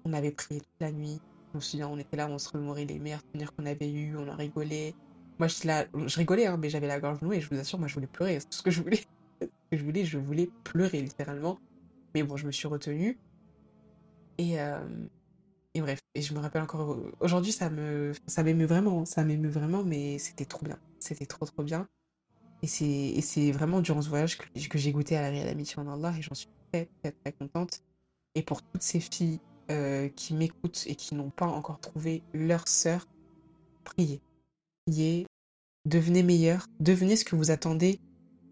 On 0.04 0.12
avait 0.12 0.30
prié 0.30 0.61
toute 0.61 0.80
la 0.80 0.92
nuit. 0.92 1.21
Je 1.52 1.57
me 1.57 1.61
souviens, 1.61 1.88
on 1.88 1.99
était 1.99 2.16
là, 2.16 2.28
on 2.28 2.38
se 2.38 2.49
remémorait 2.50 2.85
les 2.85 2.99
meilleurs 2.99 3.21
souvenirs 3.21 3.54
qu'on 3.54 3.66
avait 3.66 3.90
eus, 3.90 4.16
on 4.16 4.28
a 4.28 4.35
rigolé. 4.35 4.95
Moi, 5.38 5.49
je, 5.49 6.19
rigolais, 6.19 6.47
hein, 6.47 6.57
mais 6.59 6.69
j'avais 6.71 6.87
la 6.87 7.00
gorge 7.00 7.23
nouée 7.23 7.40
je 7.40 7.49
vous 7.49 7.59
assure, 7.59 7.78
moi, 7.78 7.88
je 7.88 7.95
voulais 7.95 8.07
pleurer. 8.07 8.38
C'est 8.40 8.50
tout 8.50 8.59
ce 8.59 8.62
que 8.62 8.71
je 8.71 8.83
voulais. 8.83 9.00
je 9.73 9.83
voulais, 9.83 10.04
je 10.04 10.19
voulais 10.19 10.50
pleurer, 10.64 11.00
littéralement. 11.00 11.59
Mais 12.14 12.23
bon, 12.23 12.37
je 12.37 12.47
me 12.47 12.52
suis 12.52 12.69
retenue. 12.69 13.19
Et, 14.38 14.61
euh, 14.61 14.78
et 15.75 15.80
bref, 15.80 16.00
et 16.14 16.23
je 16.23 16.35
me 16.35 16.40
rappelle 16.40 16.62
encore, 16.62 16.99
aujourd'hui, 17.21 17.52
ça 17.52 17.71
me, 17.71 18.12
ça 18.26 18.42
m'émeut 18.42 18.66
vraiment, 18.66 19.04
ça 19.04 19.25
m'émeut 19.25 19.50
vraiment, 19.50 19.85
mais 19.85 20.19
c'était 20.19 20.45
trop 20.45 20.64
bien. 20.64 20.78
C'était 20.99 21.26
trop, 21.26 21.47
trop 21.47 21.62
bien. 21.62 21.88
Et 22.62 22.66
c'est, 22.66 23.52
vraiment 23.52 23.80
durant 23.80 24.02
ce 24.02 24.09
voyage 24.09 24.37
que, 24.37 24.69
que 24.69 24.78
j'ai 24.78 24.92
goûté 24.92 25.16
à 25.16 25.23
la 25.23 25.28
réelle 25.30 25.49
amitié 25.49 25.78
en 25.78 25.88
Allah 25.88 26.12
et 26.19 26.23
j'en 26.23 26.35
suis 26.35 26.49
très, 26.71 26.88
très, 27.02 27.12
très 27.12 27.33
contente. 27.33 27.83
Et 28.35 28.42
pour 28.42 28.62
toutes 28.62 28.83
ces 28.83 29.00
filles 29.00 29.40
euh, 29.71 30.09
qui 30.09 30.35
m'écoutent 30.35 30.85
et 30.87 30.97
qui 30.97 31.15
n'ont 31.15 31.31
pas 31.31 31.47
encore 31.47 31.79
trouvé 31.79 32.25
leur 32.33 32.67
sœur, 32.67 33.07
priez. 33.85 34.21
Priez, 34.85 35.27
devenez 35.85 36.25
meilleur, 36.25 36.67
devenez 36.81 37.15
ce 37.15 37.25
que 37.25 37.37
vous 37.37 37.53
attendez 37.53 38.00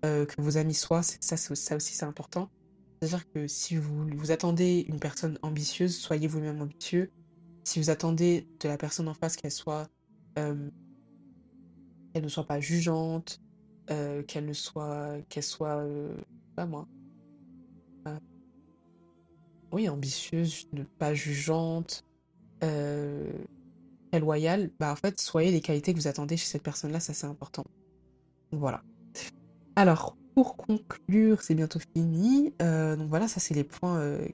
euh, 0.05 0.27
que 0.27 0.41
vos 0.41 0.59
amis 0.59 0.75
soient. 0.75 1.03
Ça, 1.03 1.37
ça 1.37 1.77
aussi, 1.77 1.95
c'est 1.95 2.05
important. 2.05 2.49
C'est-à-dire 3.01 3.29
que 3.33 3.49
si 3.49 3.77
vous, 3.77 4.07
vous 4.17 4.31
attendez 4.31 4.87
une 4.89 5.01
personne 5.01 5.39
ambitieuse, 5.43 5.97
soyez 5.97 6.29
vous-même 6.29 6.63
ambitieux. 6.63 7.11
Si 7.65 7.81
vous 7.81 7.91
attendez 7.91 8.47
de 8.61 8.69
la 8.69 8.77
personne 8.77 9.09
en 9.09 9.15
face 9.15 9.37
qu'elle 9.37 9.51
soit, 9.51 9.89
euh, 10.39 10.71
qu'elle 12.13 12.23
ne 12.23 12.29
soit 12.29 12.47
pas 12.47 12.61
jugeante, 12.61 13.41
qu'elle 14.27 14.45
ne 14.45 14.53
soit, 14.53 15.17
qu'elle 15.31 15.43
soit, 15.43 15.85
pas 16.55 16.67
moi, 16.67 16.87
oui, 19.73 19.89
ambitieuse, 19.89 20.69
pas 20.99 21.15
jugeante, 21.15 22.05
euh, 22.65 23.31
très 24.11 24.21
loyale, 24.21 24.71
bah 24.79 24.93
en 24.93 24.97
fait, 24.97 25.21
soyez 25.21 25.51
les 25.51 25.61
qualités 25.61 25.93
que 25.93 25.99
vous 25.99 26.09
attendez 26.09 26.37
chez 26.37 26.47
cette 26.47 26.63
personne-là, 26.63 27.01
ça 27.01 27.13
c'est 27.13 27.27
important. 27.27 27.65
Voilà. 28.53 28.83
Alors, 29.77 30.17
pour 30.35 30.57
conclure, 30.57 31.43
c'est 31.43 31.55
bientôt 31.55 31.81
fini. 31.95 32.55
Euh, 32.63 32.97
donc 32.97 33.09
voilà, 33.09 33.29
ça 33.29 33.41
c'est 33.41 33.55
les 33.55 33.65
points 33.65 33.99
euh, 33.99 34.27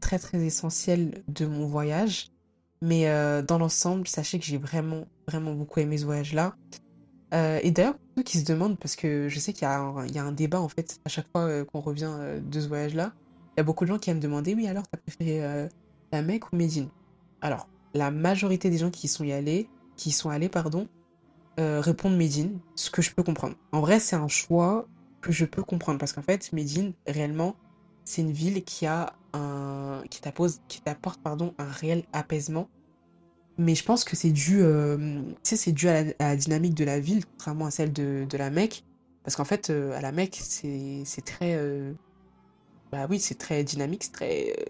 très 0.00 0.18
très 0.18 0.44
essentiels 0.44 1.22
de 1.28 1.46
mon 1.46 1.66
voyage. 1.66 2.30
Mais 2.82 3.06
dans 3.44 3.56
l'ensemble, 3.56 4.06
sachez 4.06 4.38
que 4.38 4.44
j'ai 4.44 4.58
vraiment 4.58 5.06
vraiment 5.26 5.54
beaucoup 5.54 5.80
aimé 5.80 5.96
ce 5.96 6.04
voyage-là. 6.04 6.54
Et 7.32 7.70
d'ailleurs, 7.70 7.96
ceux 8.14 8.22
qui 8.22 8.38
se 8.38 8.44
demandent, 8.44 8.78
parce 8.78 8.94
que 8.94 9.26
je 9.30 9.38
sais 9.38 9.54
qu'il 9.54 9.62
y 9.62 9.64
a 9.64 9.80
un, 9.80 10.06
il 10.06 10.14
y 10.14 10.18
a 10.18 10.24
un 10.24 10.32
débat 10.32 10.60
en 10.60 10.68
fait 10.68 11.00
à 11.06 11.08
chaque 11.08 11.26
fois 11.32 11.64
qu'on 11.64 11.80
revient 11.80 12.12
de 12.44 12.60
ce 12.60 12.68
voyage-là, 12.68 13.14
y 13.56 13.60
a 13.60 13.64
beaucoup 13.64 13.84
de 13.84 13.90
gens 13.90 13.98
qui 13.98 14.10
aiment 14.10 14.18
me 14.18 14.22
demander, 14.22 14.54
oui 14.54 14.66
alors 14.66 14.84
t'as 14.88 14.98
préféré 14.98 15.44
euh, 15.44 15.68
la 16.12 16.22
Mecque 16.22 16.52
ou 16.52 16.56
Médine? 16.56 16.88
Alors, 17.40 17.68
la 17.94 18.10
majorité 18.10 18.70
des 18.70 18.78
gens 18.78 18.90
qui 18.90 19.08
sont 19.08 19.24
y 19.24 19.32
allés, 19.32 19.68
qui 19.96 20.10
sont 20.10 20.30
allés, 20.30 20.48
pardon, 20.48 20.88
euh, 21.60 21.80
répondre 21.80 22.16
Médine, 22.16 22.58
ce 22.74 22.90
que 22.90 23.02
je 23.02 23.12
peux 23.12 23.22
comprendre. 23.22 23.54
En 23.70 23.80
vrai, 23.80 24.00
c'est 24.00 24.16
un 24.16 24.28
choix 24.28 24.86
que 25.20 25.30
je 25.30 25.44
peux 25.44 25.62
comprendre 25.62 25.98
parce 25.98 26.12
qu'en 26.12 26.22
fait, 26.22 26.52
Médine, 26.52 26.92
réellement, 27.06 27.54
c'est 28.04 28.22
une 28.22 28.32
ville 28.32 28.64
qui 28.64 28.86
a 28.86 29.14
un, 29.32 30.02
qui 30.10 30.20
t'appose, 30.20 30.60
qui 30.68 30.80
t'apporte, 30.80 31.22
pardon, 31.22 31.54
un 31.58 31.70
réel 31.70 32.04
apaisement. 32.12 32.68
Mais 33.56 33.76
je 33.76 33.84
pense 33.84 34.02
que 34.02 34.16
c'est 34.16 34.32
dû, 34.32 34.62
euh, 34.62 35.22
c'est 35.42 35.72
dû 35.72 35.88
à 35.88 36.02
la, 36.18 36.36
dynamique 36.36 36.74
de 36.74 36.84
la 36.84 36.98
ville, 36.98 37.24
contrairement 37.24 37.66
à 37.66 37.70
celle 37.70 37.92
de, 37.92 38.26
de 38.28 38.36
la 38.36 38.50
Mecque. 38.50 38.84
Parce 39.22 39.36
qu'en 39.36 39.44
fait, 39.44 39.70
euh, 39.70 39.96
à 39.96 40.00
la 40.00 40.10
Mecque, 40.10 40.38
c'est, 40.42 41.04
très, 41.24 41.56
bah 42.92 43.06
oui, 43.08 43.20
c'est 43.20 43.36
très 43.36 43.64
dynamique, 43.64 44.04
c'est 44.04 44.12
très, 44.12 44.54
euh, 44.58 44.64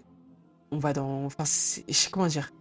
on 0.71 0.79
va 0.79 0.93
dans, 0.93 1.25
enfin, 1.25 1.43
je 1.45 1.93
sais 1.93 2.09
comment 2.09 2.27
dire. 2.27 2.51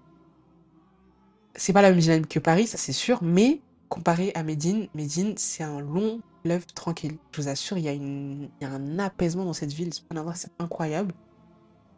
C'est 1.56 1.73
pas 1.73 1.82
la 1.82 1.90
même 1.90 2.00
dynamique 2.00 2.28
que 2.28 2.38
Paris, 2.40 2.66
ça 2.66 2.78
c'est 2.78 2.92
sûr, 2.92 3.23
mais 3.23 3.61
comparé 3.88 4.32
à 4.34 4.42
Médine, 4.42 4.88
Médine, 4.94 5.34
c'est 5.37 5.62
un 5.62 5.80
long 5.80 6.20
fleuve 6.42 6.66
tranquille. 6.66 7.16
Je 7.32 7.42
vous 7.42 7.49
assure, 7.49 7.78
il 7.78 7.84
y 7.84 7.88
a 7.88 7.92
une, 7.92 8.50
y 8.61 8.64
a 8.64 8.70
un 8.70 8.99
apaisement 8.99 9.44
dans 9.44 9.52
cette 9.52 9.73
ville, 9.73 9.92
c'est 9.92 10.50
incroyable. 10.58 11.14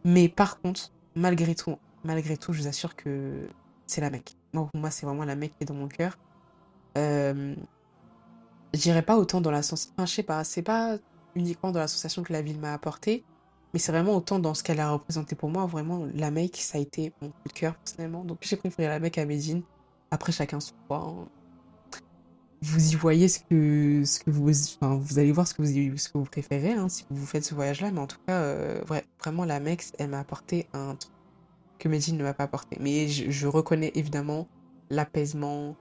Mais 0.04 0.28
par 0.28 0.60
contre, 0.60 0.92
malgré 1.14 1.54
tout, 1.54 1.76
malgré 2.04 2.36
tout, 2.36 2.52
je 2.52 2.62
vous 2.62 2.68
assure 2.68 2.94
que 2.96 3.48
c'est 3.86 4.00
la 4.00 4.10
Mecque. 4.10 4.36
Moi, 4.52 4.68
moi, 4.75 4.90
c'est 4.90 5.06
vraiment 5.06 5.25
la 5.25 5.36
Mecque 5.36 5.54
qui 5.56 5.64
est 5.64 5.66
dans 5.66 5.75
mon 5.75 5.88
cœur. 5.88 6.18
Euh, 6.98 7.54
je 8.75 8.80
dirais 8.80 9.02
pas 9.02 9.16
autant 9.16 9.40
dans 9.40 9.50
la 9.50 9.62
sens... 9.62 9.92
Enfin, 9.92 10.06
je 10.06 10.12
sais 10.12 10.22
pas, 10.22 10.44
c'est 10.44 10.62
pas 10.62 10.98
uniquement 11.34 11.72
dans 11.72 11.80
l'association 11.80 12.22
que 12.22 12.32
la 12.32 12.42
ville 12.42 12.58
m'a 12.60 12.72
apporté, 12.72 13.25
mais 13.76 13.80
c'est 13.80 13.92
vraiment 13.92 14.16
autant 14.16 14.38
dans 14.38 14.54
ce 14.54 14.62
qu'elle 14.62 14.80
a 14.80 14.90
représenté 14.90 15.37
pour 15.37 15.50
moi. 15.50 15.66
Vraiment, 15.66 16.06
la 16.14 16.30
Mecque, 16.30 16.56
ça 16.56 16.78
a 16.78 16.80
été 16.80 17.12
mon 17.21 17.28
coup 17.28 17.49
de 17.49 17.52
cœur 17.52 17.75
personnellement. 17.75 18.25
Donc 18.25 18.38
j'ai 18.40 18.56
préféré 18.56 18.88
la 18.88 18.99
Mecque 18.99 19.18
à 19.18 19.26
Médine. 19.26 19.62
Après, 20.11 20.33
chacun 20.33 20.61
son 20.61 20.73
choix. 20.87 21.04
hein. 21.06 21.28
Vous 22.62 22.95
y 22.95 22.95
voyez 22.95 23.28
ce 23.28 23.40
que, 23.40 24.02
ce 24.06 24.18
que 24.18 24.30
vous... 24.30 24.50
Enfin, 24.80 24.97
vous 24.97 25.18
allez 25.18 25.30
voir 25.30 25.47
ce 25.47 25.52
que 25.52 25.61
vous, 25.61 25.99
ce 25.99 26.09
que 26.09 26.16
vous 26.16 26.25
préférez 26.25 26.73
hein, 26.73 26.88
si 26.88 27.04
vous 27.11 27.26
faites 27.26 27.45
ce 27.45 27.54
voyage-là. 27.54 27.90
Mais 27.90 28.00
en 28.00 28.06
tout 28.06 28.16
cas, 28.26 28.40
euh, 28.40 28.83
vraiment, 29.23 29.45
la 29.45 29.61
Mecque, 29.61 29.85
elle 29.99 30.09
m'a 30.09 30.21
apporté 30.21 30.66
un 30.73 30.95
truc 30.95 31.12
que 31.78 31.90
Médine 31.90 32.16
ne 32.16 32.23
m'a 32.23 32.33
pas 32.33 32.45
apporté. 32.45 32.78
Mais 32.80 33.09
je, 33.09 33.47
reconnais 33.47 33.92
évidemment 33.95 34.49
l'apaisement 34.88 35.76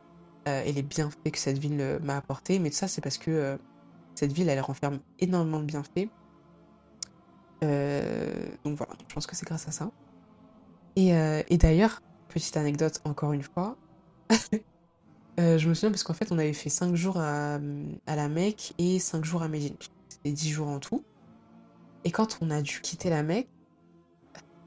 euh, 0.50 0.64
et 0.66 0.74
les 0.74 0.84
bienfaits 0.84 1.32
que 1.32 1.40
cette 1.40 1.60
ville 1.60 1.80
euh, 1.80 2.00
m'a 2.00 2.18
apporté. 2.18 2.60
Mais 2.60 2.72
tout 2.72 2.76
ça, 2.76 2.90
c'est 2.90 3.00
parce 3.00 3.18
que 3.18 3.58
cette 4.16 4.34
ville, 4.34 4.50
elle 4.50 4.60
renferme 4.60 5.00
énormément 5.20 5.62
de 5.62 5.66
bienfaits. 5.66 6.10
Euh, 7.66 8.32
donc 8.64 8.78
voilà, 8.78 8.94
je 9.08 9.14
pense 9.14 9.28
que 9.28 9.36
c'est 9.36 9.46
grâce 9.46 9.68
à 9.68 9.72
ça. 9.72 9.92
Et, 10.96 11.14
euh, 11.14 11.42
d'ailleurs, 11.52 12.02
petite 12.30 12.56
anecdote 12.58 13.02
encore 13.06 13.34
une 13.34 13.44
fois, 13.44 13.78
euh, 15.40 15.58
je 15.58 15.68
me 15.68 15.74
souviens 15.74 15.90
parce 15.90 16.04
qu'en 16.04 16.14
fait 16.14 16.32
on 16.32 16.38
avait 16.38 16.54
fait 16.54 16.70
5 16.70 16.96
jours 16.96 17.18
à, 17.18 17.60
la 18.08 18.30
Mecque 18.30 18.74
et 18.78 19.00
5 19.00 19.26
jours 19.26 19.44
à 19.44 19.48
Médine. 19.48 19.76
C'était 20.10 20.32
10 20.32 20.50
jours 20.52 20.68
en 20.68 20.80
tout. 20.80 21.04
Et 22.04 22.12
quand 22.12 22.38
on 22.42 22.52
a 22.52 22.62
dû 22.62 22.82
quitter 22.82 23.10
la 23.10 23.24
Mecque, 23.24 23.50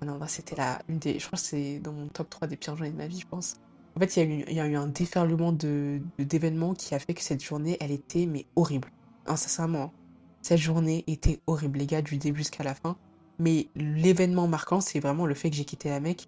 ah 0.00 0.04
non, 0.04 0.16
bah, 0.16 0.28
c'était 0.28 0.56
la 0.56 0.80
une 0.88 0.98
des. 0.98 1.18
Je 1.18 1.26
crois 1.26 1.38
que 1.38 1.44
c'est 1.44 1.80
dans 1.80 1.92
mon 1.92 2.06
top 2.08 2.30
3 2.30 2.48
des 2.48 2.56
pires 2.56 2.76
journées 2.76 2.92
de 2.92 2.96
ma 2.96 3.06
vie, 3.06 3.20
je 3.20 3.26
pense. 3.26 3.56
En 3.96 4.00
fait, 4.00 4.16
il 4.16 4.52
y 4.52 4.60
a 4.60 4.66
eu, 4.66 4.76
un 4.76 4.86
déferlement 4.86 5.52
d'événements 5.52 6.74
qui 6.74 6.94
a 6.94 7.00
fait 7.00 7.14
que 7.14 7.22
cette 7.22 7.42
journée, 7.42 7.76
elle 7.80 7.90
était 7.90 8.26
mais 8.26 8.46
horrible. 8.54 8.92
Hein, 9.26 9.34
sincèrement, 9.34 9.82
hein. 9.82 9.92
Cette 10.42 10.58
journée 10.58 11.04
était 11.06 11.40
horrible, 11.46 11.78
les 11.78 11.86
gars, 11.86 12.02
du 12.02 12.16
début 12.16 12.38
jusqu'à 12.38 12.64
la 12.64 12.74
fin. 12.74 12.96
Mais 13.38 13.68
l'événement 13.76 14.48
marquant, 14.48 14.80
c'est 14.80 15.00
vraiment 15.00 15.26
le 15.26 15.34
fait 15.34 15.50
que 15.50 15.56
j'ai 15.56 15.64
quitté 15.64 15.88
la 15.90 16.00
Mecque 16.00 16.26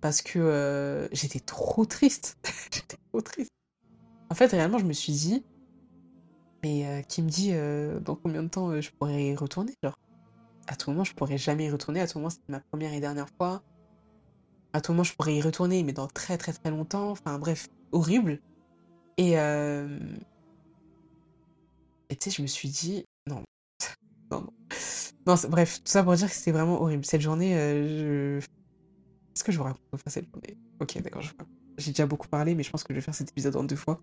parce 0.00 0.20
que 0.20 0.38
euh, 0.38 1.08
j'étais 1.12 1.40
trop 1.40 1.84
triste. 1.86 2.36
J'étais 2.72 2.96
trop 3.10 3.20
triste. 3.20 3.50
En 4.30 4.34
fait, 4.34 4.50
réellement, 4.50 4.78
je 4.78 4.84
me 4.84 4.92
suis 4.92 5.12
dit, 5.12 5.44
mais 6.62 6.86
euh, 6.86 7.02
qui 7.02 7.22
me 7.22 7.28
dit 7.28 7.50
euh, 7.52 8.00
dans 8.00 8.16
combien 8.16 8.42
de 8.42 8.48
temps 8.48 8.80
je 8.80 8.90
pourrais 8.90 9.26
y 9.26 9.36
retourner, 9.36 9.74
genre? 9.82 9.96
À 10.66 10.76
tout 10.76 10.90
moment, 10.90 11.04
je 11.04 11.14
pourrais 11.14 11.38
jamais 11.38 11.66
y 11.66 11.70
retourner. 11.70 12.00
À 12.00 12.08
tout 12.08 12.18
moment, 12.18 12.30
c'était 12.30 12.50
ma 12.50 12.60
première 12.60 12.92
et 12.92 13.00
dernière 13.00 13.28
fois. 13.38 13.62
À 14.72 14.80
tout 14.80 14.92
moment, 14.92 15.04
je 15.04 15.14
pourrais 15.14 15.36
y 15.36 15.42
retourner, 15.42 15.82
mais 15.82 15.92
dans 15.92 16.08
très 16.08 16.36
très 16.38 16.52
très 16.52 16.70
longtemps. 16.70 17.10
Enfin 17.10 17.38
bref, 17.38 17.68
horrible. 17.92 18.40
Et, 19.18 19.32
et 19.32 19.36
tu 22.16 22.30
sais, 22.30 22.30
je 22.30 22.42
me 22.42 22.46
suis 22.46 22.68
dit, 22.68 23.04
non, 23.28 23.42
non, 24.30 24.46
non. 25.26 25.34
Bref, 25.48 25.82
tout 25.82 25.90
ça 25.90 26.02
pour 26.02 26.14
dire 26.14 26.28
que 26.28 26.34
c'était 26.34 26.52
vraiment 26.52 26.80
horrible. 26.80 27.04
Cette 27.04 27.20
journée, 27.20 27.56
euh, 27.56 28.38
je... 28.40 28.44
Est-ce 29.34 29.44
que 29.44 29.52
je 29.52 29.58
vous 29.58 29.64
raconte 29.64 29.82
enfin 29.92 30.10
cette 30.10 30.26
journée? 30.30 30.58
Ok, 30.80 31.00
d'accord, 31.02 31.22
je. 31.22 31.32
J'ai 31.78 31.92
déjà 31.92 32.06
beaucoup 32.06 32.28
parlé, 32.28 32.54
mais 32.54 32.62
je 32.62 32.70
pense 32.70 32.84
que 32.84 32.92
je 32.92 32.98
vais 32.98 33.02
faire 33.02 33.14
cet 33.14 33.30
épisode 33.30 33.56
en 33.56 33.64
deux 33.64 33.76
fois. 33.76 34.02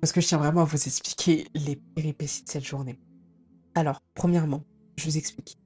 Parce 0.00 0.12
que 0.12 0.20
je 0.20 0.26
tiens 0.26 0.38
vraiment 0.38 0.62
à 0.62 0.64
vous 0.64 0.76
expliquer 0.76 1.46
les 1.54 1.76
péripéties 1.76 2.44
de 2.44 2.48
cette 2.48 2.64
journée. 2.64 2.98
Alors, 3.74 4.00
premièrement, 4.14 4.64
je 4.96 5.04
vous 5.04 5.18
explique. 5.18 5.58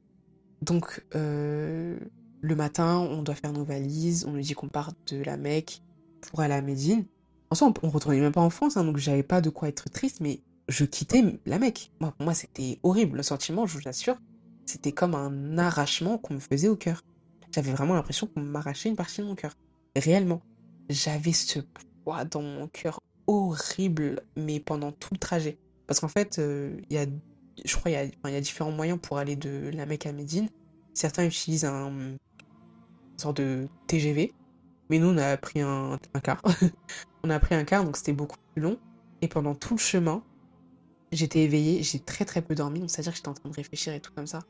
Donc, 0.60 1.04
euh, 1.14 1.98
le 2.40 2.56
matin, 2.56 2.98
on 2.98 3.22
doit 3.22 3.36
faire 3.36 3.52
nos 3.52 3.64
valises. 3.64 4.24
On 4.26 4.32
nous 4.32 4.40
dit 4.40 4.54
qu'on 4.54 4.68
part 4.68 4.92
de 5.06 5.22
la 5.22 5.36
Mecque 5.36 5.82
pour 6.22 6.40
aller 6.40 6.54
à 6.54 6.62
Médine. 6.62 7.04
En 7.50 7.54
soi, 7.54 7.68
on, 7.68 7.86
on 7.86 7.90
retournait 7.90 8.20
même 8.20 8.32
pas 8.32 8.40
en 8.40 8.50
France, 8.50 8.76
hein, 8.76 8.84
donc 8.84 8.96
j'avais 8.96 9.22
pas 9.22 9.40
de 9.40 9.50
quoi 9.50 9.68
être 9.68 9.88
triste, 9.88 10.20
mais 10.20 10.42
je 10.68 10.84
quittais 10.84 11.24
la 11.46 11.58
Mecque. 11.58 11.90
Moi, 12.00 12.34
c'était 12.34 12.78
horrible. 12.82 13.16
Le 13.18 13.22
sentiment, 13.22 13.66
je 13.66 13.78
vous 13.78 13.88
assure, 13.88 14.16
c'était 14.66 14.92
comme 14.92 15.14
un 15.14 15.58
arrachement 15.58 16.18
qu'on 16.18 16.34
me 16.34 16.40
faisait 16.40 16.68
au 16.68 16.76
cœur. 16.76 17.02
J'avais 17.52 17.72
vraiment 17.72 17.94
l'impression 17.94 18.26
qu'on 18.26 18.40
m'arrachait 18.40 18.88
une 18.88 18.96
partie 18.96 19.22
de 19.22 19.26
mon 19.26 19.34
cœur. 19.34 19.54
Réellement. 19.96 20.42
J'avais 20.90 21.32
ce 21.32 21.60
poids 22.04 22.24
dans 22.24 22.42
mon 22.42 22.68
cœur 22.68 23.00
horrible, 23.26 24.22
mais 24.36 24.60
pendant 24.60 24.92
tout 24.92 25.10
le 25.12 25.18
trajet. 25.18 25.58
Parce 25.86 26.00
qu'en 26.00 26.08
fait, 26.08 26.38
euh, 26.38 26.78
y 26.90 26.98
a, 26.98 27.06
je 27.64 27.76
crois, 27.76 27.90
il 27.90 27.94
y 27.94 27.96
a, 27.96 28.02
enfin, 28.02 28.28
il 28.28 28.32
y 28.32 28.36
a 28.36 28.40
différents 28.40 28.70
moyens 28.70 28.98
pour 29.00 29.18
aller 29.18 29.36
de 29.36 29.70
la 29.72 29.86
Mecque 29.86 30.06
à 30.06 30.12
Médine. 30.12 30.48
Certains 30.94 31.24
utilisent 31.26 31.64
un 31.64 32.18
une 33.18 33.22
sorte 33.22 33.38
de 33.38 33.68
TGV, 33.88 34.32
mais 34.90 34.98
nous, 34.98 35.08
on 35.08 35.18
a 35.18 35.36
pris 35.36 35.60
un, 35.60 35.98
un 36.14 36.20
car. 36.20 36.40
on 37.24 37.30
a 37.30 37.40
pris 37.40 37.54
un 37.54 37.64
car, 37.64 37.84
donc 37.84 37.96
c'était 37.96 38.12
beaucoup 38.12 38.36
plus 38.54 38.62
long. 38.62 38.78
Et 39.22 39.28
pendant 39.28 39.54
tout 39.54 39.74
le 39.74 39.80
chemin, 39.80 40.22
j'étais 41.12 41.40
éveillée, 41.40 41.82
j'ai 41.82 41.98
très 41.98 42.24
très 42.24 42.42
peu 42.42 42.54
dormi, 42.54 42.80
donc 42.80 42.90
c'est-à-dire 42.90 43.12
que 43.12 43.16
j'étais 43.16 43.28
en 43.28 43.34
train 43.34 43.48
de 43.48 43.54
réfléchir 43.54 43.92
et 43.94 44.00
tout 44.00 44.12
comme 44.14 44.26
ça. 44.26 44.40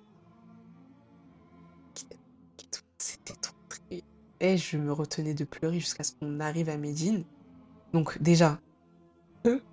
C'était 2.98 3.34
trop 3.40 3.54
triste. 3.68 4.04
Et 4.40 4.56
je 4.56 4.76
me 4.76 4.92
retenais 4.92 5.34
de 5.34 5.44
pleurer 5.44 5.80
jusqu'à 5.80 6.04
ce 6.04 6.12
qu'on 6.12 6.40
arrive 6.40 6.68
à 6.68 6.76
Médine. 6.76 7.24
Donc 7.92 8.20
déjà, 8.20 8.60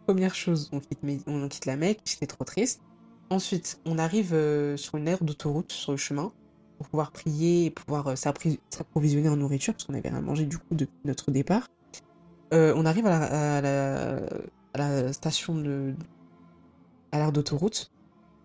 première 0.06 0.36
chose, 0.36 0.70
on 0.72 0.80
quitte, 0.80 1.04
Méd- 1.04 1.24
on 1.28 1.48
quitte 1.48 1.66
la 1.66 1.76
Mecque, 1.76 2.00
j'étais 2.06 2.28
trop 2.28 2.44
triste. 2.44 2.82
Ensuite, 3.30 3.80
on 3.86 3.98
arrive 3.98 4.34
euh, 4.34 4.78
sur 4.78 4.96
une 4.96 5.08
aire 5.08 5.24
d'autoroute 5.24 5.72
sur 5.72 5.92
le 5.92 5.98
chemin 5.98 6.32
pour 6.78 6.88
pouvoir 6.90 7.12
prier 7.12 7.66
et 7.66 7.72
pouvoir 7.72 8.08
euh, 8.08 8.16
s'approvisionner 8.16 9.30
en 9.30 9.38
nourriture 9.38 9.74
parce 9.74 9.86
qu'on 9.86 9.96
avait 9.96 10.10
rien 10.10 10.22
mangé 10.22 10.46
du 10.46 10.58
coup 10.58 10.76
depuis 10.76 10.94
notre 11.06 11.32
départ. 11.32 11.68
Euh, 12.54 12.74
on 12.76 12.86
arrive 12.86 13.08
à 13.08 13.62
la 14.76 15.14
station 15.14 15.56
de 15.56 15.96
à 17.22 17.32
d'autoroute. 17.32 17.92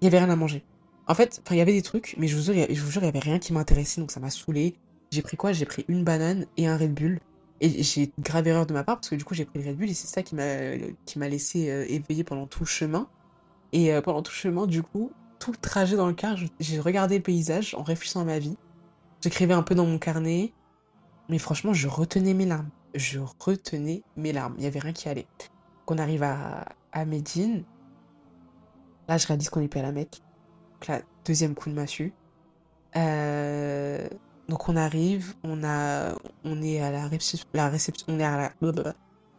Il 0.00 0.04
y 0.04 0.08
avait 0.08 0.18
rien 0.18 0.30
à 0.30 0.36
manger. 0.36 0.64
En 1.06 1.14
fait, 1.14 1.42
enfin, 1.44 1.54
il 1.54 1.58
y 1.58 1.60
avait 1.60 1.72
des 1.72 1.82
trucs, 1.82 2.14
mais 2.18 2.28
je 2.28 2.36
vous 2.36 2.42
jure, 2.42 2.66
je 2.70 2.82
vous 2.82 2.90
jure, 2.90 3.02
il 3.02 3.06
y 3.06 3.08
avait 3.08 3.18
rien 3.18 3.38
qui 3.38 3.52
m'intéressait, 3.52 4.00
donc 4.00 4.10
ça 4.10 4.20
m'a 4.20 4.30
saoulé. 4.30 4.76
J'ai 5.10 5.22
pris 5.22 5.36
quoi? 5.36 5.52
J'ai 5.52 5.66
pris 5.66 5.84
une 5.88 6.04
banane 6.04 6.46
et 6.56 6.66
un 6.68 6.76
Red 6.76 6.94
Bull. 6.94 7.20
Et 7.60 7.82
j'ai 7.82 8.10
grave 8.18 8.46
erreur 8.46 8.64
de 8.64 8.72
ma 8.72 8.84
part 8.84 8.96
parce 8.96 9.10
que 9.10 9.16
du 9.16 9.24
coup 9.24 9.34
j'ai 9.34 9.44
pris 9.44 9.60
le 9.60 9.68
Red 9.68 9.76
Bull 9.76 9.90
et 9.90 9.94
c'est 9.94 10.06
ça 10.06 10.22
qui 10.22 10.34
m'a 10.34 10.78
qui 11.04 11.18
m'a 11.18 11.28
laissé 11.28 11.68
euh, 11.70 11.84
éveillé 11.88 12.24
pendant 12.24 12.46
tout 12.46 12.60
le 12.60 12.68
chemin. 12.68 13.08
Et 13.72 13.92
euh, 13.92 14.00
pendant 14.00 14.22
tout 14.22 14.32
le 14.32 14.36
chemin, 14.38 14.66
du 14.66 14.82
coup, 14.82 15.10
tout 15.38 15.52
le 15.52 15.56
trajet 15.56 15.96
dans 15.96 16.06
le 16.06 16.14
car, 16.14 16.36
j'ai 16.58 16.80
regardé 16.80 17.16
le 17.16 17.22
paysage 17.22 17.74
en 17.74 17.82
réfléchissant 17.82 18.20
à 18.20 18.24
ma 18.24 18.38
vie. 18.38 18.56
J'écrivais 19.20 19.54
un 19.54 19.62
peu 19.62 19.74
dans 19.74 19.84
mon 19.84 19.98
carnet, 19.98 20.52
mais 21.28 21.38
franchement, 21.38 21.72
je 21.72 21.88
retenais 21.88 22.34
mes 22.34 22.46
larmes. 22.46 22.70
Je 22.94 23.20
retenais 23.38 24.02
mes 24.16 24.32
larmes. 24.32 24.54
Il 24.58 24.64
y 24.64 24.66
avait 24.66 24.80
rien 24.80 24.92
qui 24.92 25.08
allait. 25.08 25.26
Qu'on 25.86 25.98
arrive 25.98 26.22
à, 26.22 26.66
à 26.92 27.04
Médine. 27.04 27.64
Là, 29.10 29.18
je 29.18 29.26
réalise 29.26 29.50
qu'on 29.50 29.60
est 29.60 29.66
plus 29.66 29.80
à 29.80 29.82
la 29.82 29.90
Mecque. 29.90 30.20
Donc 30.74 30.86
là, 30.86 31.02
deuxième 31.26 31.56
coup 31.56 31.68
de 31.68 31.74
massue. 31.74 32.14
Euh, 32.94 34.08
donc 34.48 34.68
on 34.68 34.76
arrive, 34.76 35.34
on 35.42 35.64
est 36.62 36.80
à 36.80 36.92
la 36.92 37.08
réception, 37.08 37.48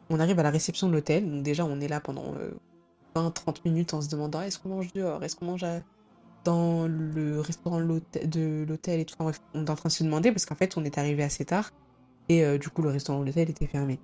on 0.10 0.20
arrive 0.20 0.40
à 0.40 0.44
la 0.44 0.50
réception 0.50 0.90
de 0.90 0.94
l'hôtel. 0.94 1.32
Donc 1.32 1.44
déjà, 1.44 1.64
on 1.64 1.80
est 1.80 1.88
là 1.88 2.02
pendant 2.02 2.36
euh, 2.36 2.52
20-30 3.16 3.62
minutes 3.64 3.94
en 3.94 4.02
se 4.02 4.10
demandant 4.10 4.42
est-ce 4.42 4.60
qu'on 4.60 4.68
mange 4.68 4.92
dehors, 4.92 5.24
est-ce 5.24 5.38
qu'on 5.38 5.46
mange 5.46 5.66
dans 6.44 6.86
le 6.86 7.40
restaurant 7.40 7.80
de 7.80 8.66
l'hôtel 8.68 9.00
et 9.00 9.06
tout? 9.06 9.16
Enfin, 9.20 9.40
on 9.54 9.66
est 9.66 9.70
en 9.70 9.76
train 9.76 9.88
de 9.88 9.94
se 9.94 10.04
demander 10.04 10.34
parce 10.34 10.46
qu'en 10.46 10.56
fait, 10.56 10.76
on 10.76 10.84
est 10.84 10.98
arrivé 10.98 11.24
assez 11.24 11.46
tard 11.46 11.72
et 12.28 12.44
euh, 12.44 12.58
du 12.58 12.68
coup, 12.68 12.82
le 12.82 12.90
restaurant 12.90 13.22
de 13.22 13.26
l'hôtel 13.26 13.50
était 13.50 13.68
fermé. 13.68 14.02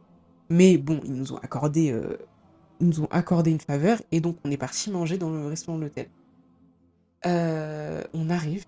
Mais 0.50 0.78
bon, 0.78 1.02
ils 1.04 1.14
nous 1.14 1.34
ont 1.34 1.38
accordé, 1.40 1.92
euh, 1.92 2.18
nous 2.80 3.02
ont 3.02 3.08
accordé 3.12 3.52
une 3.52 3.60
faveur 3.60 4.02
et 4.12 4.22
donc 4.22 4.38
on 4.44 4.52
est 4.52 4.58
parti 4.58 4.92
manger 4.92 5.18
dans 5.18 5.30
le 5.30 5.48
restaurant 5.48 5.78
de 5.78 5.84
l'hôtel. 5.84 6.08
Euh, 7.26 8.04
on 8.14 8.30
arrive, 8.30 8.66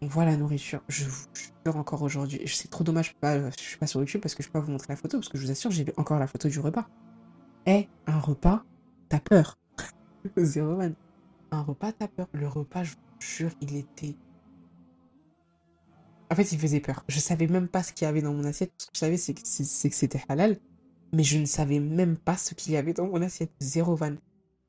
on 0.00 0.06
voit 0.06 0.24
la 0.24 0.36
nourriture. 0.36 0.80
Je 0.88 1.04
vous 1.04 1.26
jure 1.64 1.76
encore 1.76 2.02
aujourd'hui, 2.02 2.40
c'est 2.46 2.70
trop 2.70 2.84
dommage, 2.84 3.14
je, 3.22 3.50
suis 3.56 3.78
pas 3.78 3.86
sur 3.86 4.00
YouTube 4.00 4.20
parce 4.20 4.34
que 4.34 4.42
je 4.42 4.48
peux 4.48 4.58
pas 4.58 4.64
vous 4.64 4.72
montrer 4.72 4.92
la 4.92 4.96
photo 4.96 5.18
parce 5.18 5.28
que 5.28 5.38
je 5.38 5.44
vous 5.44 5.50
assure, 5.50 5.70
j'ai 5.70 5.86
encore 5.96 6.18
la 6.18 6.26
photo 6.26 6.48
du 6.48 6.60
repas. 6.60 6.88
Eh, 7.66 7.88
un 8.06 8.18
repas, 8.18 8.64
t'as 9.08 9.20
peur. 9.20 9.58
Zéro 10.36 10.76
man. 10.76 10.94
Un 11.50 11.62
repas, 11.62 11.92
t'as 11.92 12.08
peur. 12.08 12.26
Le 12.32 12.48
repas, 12.48 12.84
je 12.84 12.92
vous 12.92 13.20
jure, 13.20 13.50
il 13.60 13.76
était. 13.76 14.16
En 16.30 16.34
fait, 16.34 16.52
il 16.52 16.58
faisait 16.58 16.80
peur. 16.80 17.04
Je 17.08 17.20
savais 17.20 17.46
même 17.46 17.68
pas 17.68 17.82
ce 17.82 17.92
qu'il 17.92 18.04
y 18.04 18.08
avait 18.08 18.22
dans 18.22 18.32
mon 18.34 18.44
assiette. 18.44 18.72
Ce 18.78 18.86
que 18.86 18.92
je 18.94 18.98
savais, 18.98 19.16
c'est 19.16 19.34
que 19.34 19.94
c'était 19.96 20.22
halal. 20.28 20.58
Mais 21.12 21.22
je 21.22 21.38
ne 21.38 21.46
savais 21.46 21.80
même 21.80 22.16
pas 22.16 22.36
ce 22.36 22.54
qu'il 22.54 22.72
y 22.72 22.76
avait 22.76 22.92
dans 22.92 23.06
mon 23.06 23.22
assiette. 23.22 23.50
Zéro 23.60 23.94
van. 23.96 24.14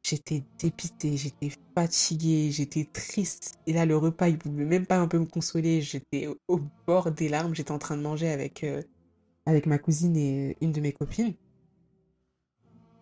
J'étais 0.02 0.44
dépitée, 0.58 1.18
j'étais 1.18 1.52
fatiguée, 1.76 2.52
j'étais 2.52 2.86
triste. 2.86 3.60
Et 3.68 3.74
là, 3.74 3.86
le 3.86 3.98
repas, 3.98 4.30
il 4.30 4.38
pouvait 4.38 4.66
même 4.66 4.86
pas 4.86 4.98
un 4.98 5.08
peu 5.08 5.20
me 5.20 5.26
consoler. 5.26 5.82
J'étais 5.82 6.30
au, 6.48 6.62
bord 6.88 7.12
des 7.12 7.28
larmes. 7.28 7.54
J'étais 7.54 7.72
en 7.72 7.80
train 7.80 7.98
de 7.98 8.02
manger 8.02 8.30
avec, 8.30 8.64
euh, 8.64 8.82
avec 9.46 9.66
ma 9.66 9.78
cousine 9.78 10.16
et 10.16 10.58
une 10.62 10.72
de 10.72 10.80
mes 10.80 10.94
copines. 10.94 11.34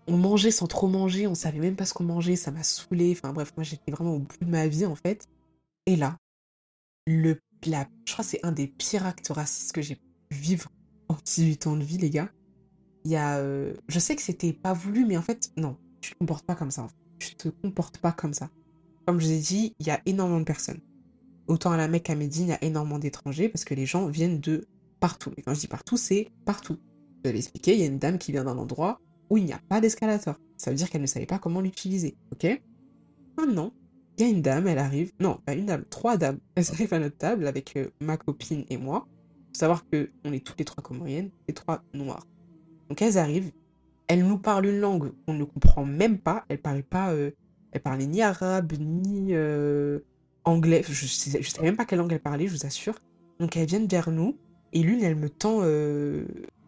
On 0.07 0.17
mangeait 0.17 0.51
sans 0.51 0.67
trop 0.67 0.87
manger, 0.87 1.27
on 1.27 1.35
savait 1.35 1.59
même 1.59 1.75
pas 1.75 1.85
ce 1.85 1.93
qu'on 1.93 2.05
mangeait, 2.05 2.37
ça 2.37 2.49
m'a 2.49 2.63
saoulée. 2.63 3.11
Enfin 3.11 3.33
bref, 3.33 3.51
moi 3.57 3.65
j'étais 3.65 3.91
vraiment 3.91 4.15
au 4.15 4.19
bout 4.19 4.37
de 4.41 4.49
ma 4.49 4.65
vie 4.67 4.85
en 4.85 4.95
fait. 4.95 5.27
Et 5.85 5.97
là, 5.97 6.17
le, 7.05 7.39
la, 7.65 7.87
je 8.05 8.13
crois 8.13 8.23
que 8.23 8.31
c'est 8.31 8.45
un 8.45 8.53
des 8.53 8.67
pires 8.67 9.05
actes 9.05 9.27
racistes 9.27 9.73
que 9.73 9.81
j'ai 9.81 9.95
pu 9.95 10.03
vivre 10.31 10.69
en 11.09 11.15
18 11.25 11.67
ans 11.67 11.75
de 11.75 11.83
vie, 11.83 11.97
les 11.97 12.09
gars. 12.09 12.29
Il 13.05 13.11
y 13.11 13.15
a, 13.15 13.37
euh, 13.37 13.73
je 13.87 13.99
sais 13.99 14.15
que 14.15 14.21
c'était 14.21 14.53
pas 14.53 14.73
voulu, 14.73 15.05
mais 15.05 15.17
en 15.17 15.21
fait, 15.21 15.51
non, 15.57 15.77
tu 16.01 16.11
te 16.11 16.17
comportes 16.17 16.45
pas 16.45 16.55
comme 16.55 16.71
ça. 16.71 16.87
Tu 17.19 17.35
te 17.35 17.49
comportes 17.49 17.97
pas 17.99 18.11
comme 18.11 18.33
ça. 18.33 18.49
Comme 19.05 19.19
je 19.19 19.25
vous 19.25 19.31
ai 19.31 19.39
dit, 19.39 19.73
il 19.79 19.87
y 19.87 19.91
a 19.91 20.01
énormément 20.05 20.39
de 20.39 20.45
personnes. 20.45 20.81
Autant 21.47 21.71
à 21.71 21.77
la 21.77 21.87
Mecque 21.87 22.03
qu'à 22.03 22.15
Médine, 22.15 22.47
il 22.47 22.49
y 22.49 22.53
a 22.53 22.63
énormément 22.63 22.99
d'étrangers 22.99 23.47
parce 23.49 23.63
que 23.63 23.73
les 23.73 23.85
gens 23.85 24.07
viennent 24.07 24.39
de 24.39 24.67
partout. 24.99 25.31
Et 25.37 25.41
quand 25.41 25.53
je 25.53 25.61
dis 25.61 25.67
partout, 25.67 25.97
c'est 25.97 26.29
partout. 26.45 26.77
Je 27.23 27.29
vais 27.29 27.33
l'expliquer, 27.33 27.73
il 27.73 27.79
y 27.79 27.83
a 27.83 27.87
une 27.87 27.99
dame 27.99 28.17
qui 28.17 28.31
vient 28.31 28.43
d'un 28.43 28.57
endroit 28.57 28.99
où 29.29 29.37
il 29.37 29.45
n'y 29.45 29.53
a 29.53 29.61
pas 29.69 29.81
d'escalator. 29.81 30.35
Ça 30.57 30.71
veut 30.71 30.77
dire 30.77 30.89
qu'elle 30.89 31.01
ne 31.01 31.07
savait 31.07 31.25
pas 31.25 31.39
comment 31.39 31.61
l'utiliser, 31.61 32.17
ok? 32.31 32.61
Maintenant, 33.37 33.71
il 34.17 34.25
y 34.25 34.29
a 34.29 34.31
une 34.31 34.41
dame, 34.41 34.67
elle 34.67 34.79
arrive, 34.79 35.11
non, 35.19 35.39
pas 35.45 35.53
une 35.53 35.67
dame, 35.67 35.85
trois 35.89 36.17
dames, 36.17 36.39
elles 36.55 36.69
arrivent 36.71 36.93
à 36.93 36.99
notre 36.99 37.17
table 37.17 37.47
avec 37.47 37.75
euh, 37.77 37.89
ma 38.01 38.17
copine 38.17 38.65
et 38.69 38.77
moi. 38.77 39.07
Faut 39.47 39.59
savoir 39.59 39.87
que 39.89 40.11
on 40.25 40.33
est 40.33 40.45
toutes 40.45 40.59
les 40.59 40.65
trois 40.65 40.83
comoriennes, 40.83 41.29
les 41.47 41.53
trois 41.53 41.83
noires. 41.93 42.25
Donc 42.89 43.01
elles 43.01 43.17
arrivent, 43.17 43.51
elles 44.07 44.25
nous 44.25 44.37
parlent 44.37 44.65
une 44.67 44.79
langue 44.79 45.11
qu'on 45.25 45.33
ne 45.33 45.43
comprend 45.43 45.85
même 45.85 46.19
pas, 46.19 46.45
elles 46.49 46.61
parlaient 46.61 46.83
pas, 46.83 47.11
euh, 47.13 47.31
elles 47.71 47.81
parlaient 47.81 48.07
ni 48.07 48.21
arabe, 48.21 48.73
ni 48.79 49.33
euh, 49.33 49.99
anglais, 50.45 50.83
je 50.87 51.05
sais, 51.05 51.41
je 51.41 51.49
sais 51.49 51.61
même 51.61 51.75
pas 51.75 51.85
quelle 51.85 51.99
langue 51.99 52.13
elles 52.13 52.19
parlaient, 52.19 52.47
je 52.47 52.53
vous 52.55 52.65
assure. 52.65 52.95
Donc 53.39 53.55
elles 53.57 53.67
viennent 53.67 53.87
vers 53.87 54.09
nous, 54.11 54.37
et 54.73 54.81
l'une, 54.81 55.01
elle 55.03 55.15
me 55.15 55.29
tend, 55.29 55.57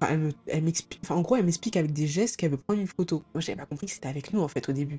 enfin, 0.02 0.32
elle 0.48 0.72
enfin, 1.04 1.16
en 1.16 1.22
gros, 1.22 1.36
elle 1.36 1.46
m'explique 1.46 1.78
avec 1.78 1.94
des 1.94 2.08
gestes 2.08 2.38
qu'elle 2.38 2.52
veut 2.52 2.58
prendre 2.58 2.80
une 2.80 2.88
photo. 2.88 3.24
Moi, 3.34 3.42
j'avais 3.42 3.58
pas 3.58 3.66
compris 3.66 3.88
que 3.88 3.94
c'était 3.94 4.08
avec 4.08 4.34
nous, 4.34 4.42
en 4.42 4.48
fait, 4.48 4.68
au 4.70 4.72
début. 4.72 4.98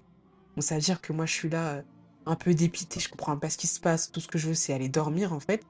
Donc 0.57 0.65
ça 0.65 0.75
veut 0.75 0.81
dire 0.81 1.01
que 1.01 1.13
moi, 1.13 1.27
je 1.27 1.33
suis 1.33 1.49
là, 1.49 1.83
un 2.27 2.37
peu 2.37 2.55
dépité, 2.55 3.01
je 3.01 3.09
comprends 3.09 3.37
pas 3.37 3.51
ce 3.51 3.59
qui 3.59 3.67
se 3.67 3.81
passe, 3.81 4.11
tout 4.13 4.21
ce 4.21 4.29
que 4.29 4.39
je 4.39 4.49
veux, 4.49 4.55
c'est 4.55 4.73
aller 4.75 4.89
dormir, 4.89 5.33
en 5.33 5.41
fait. 5.41 5.63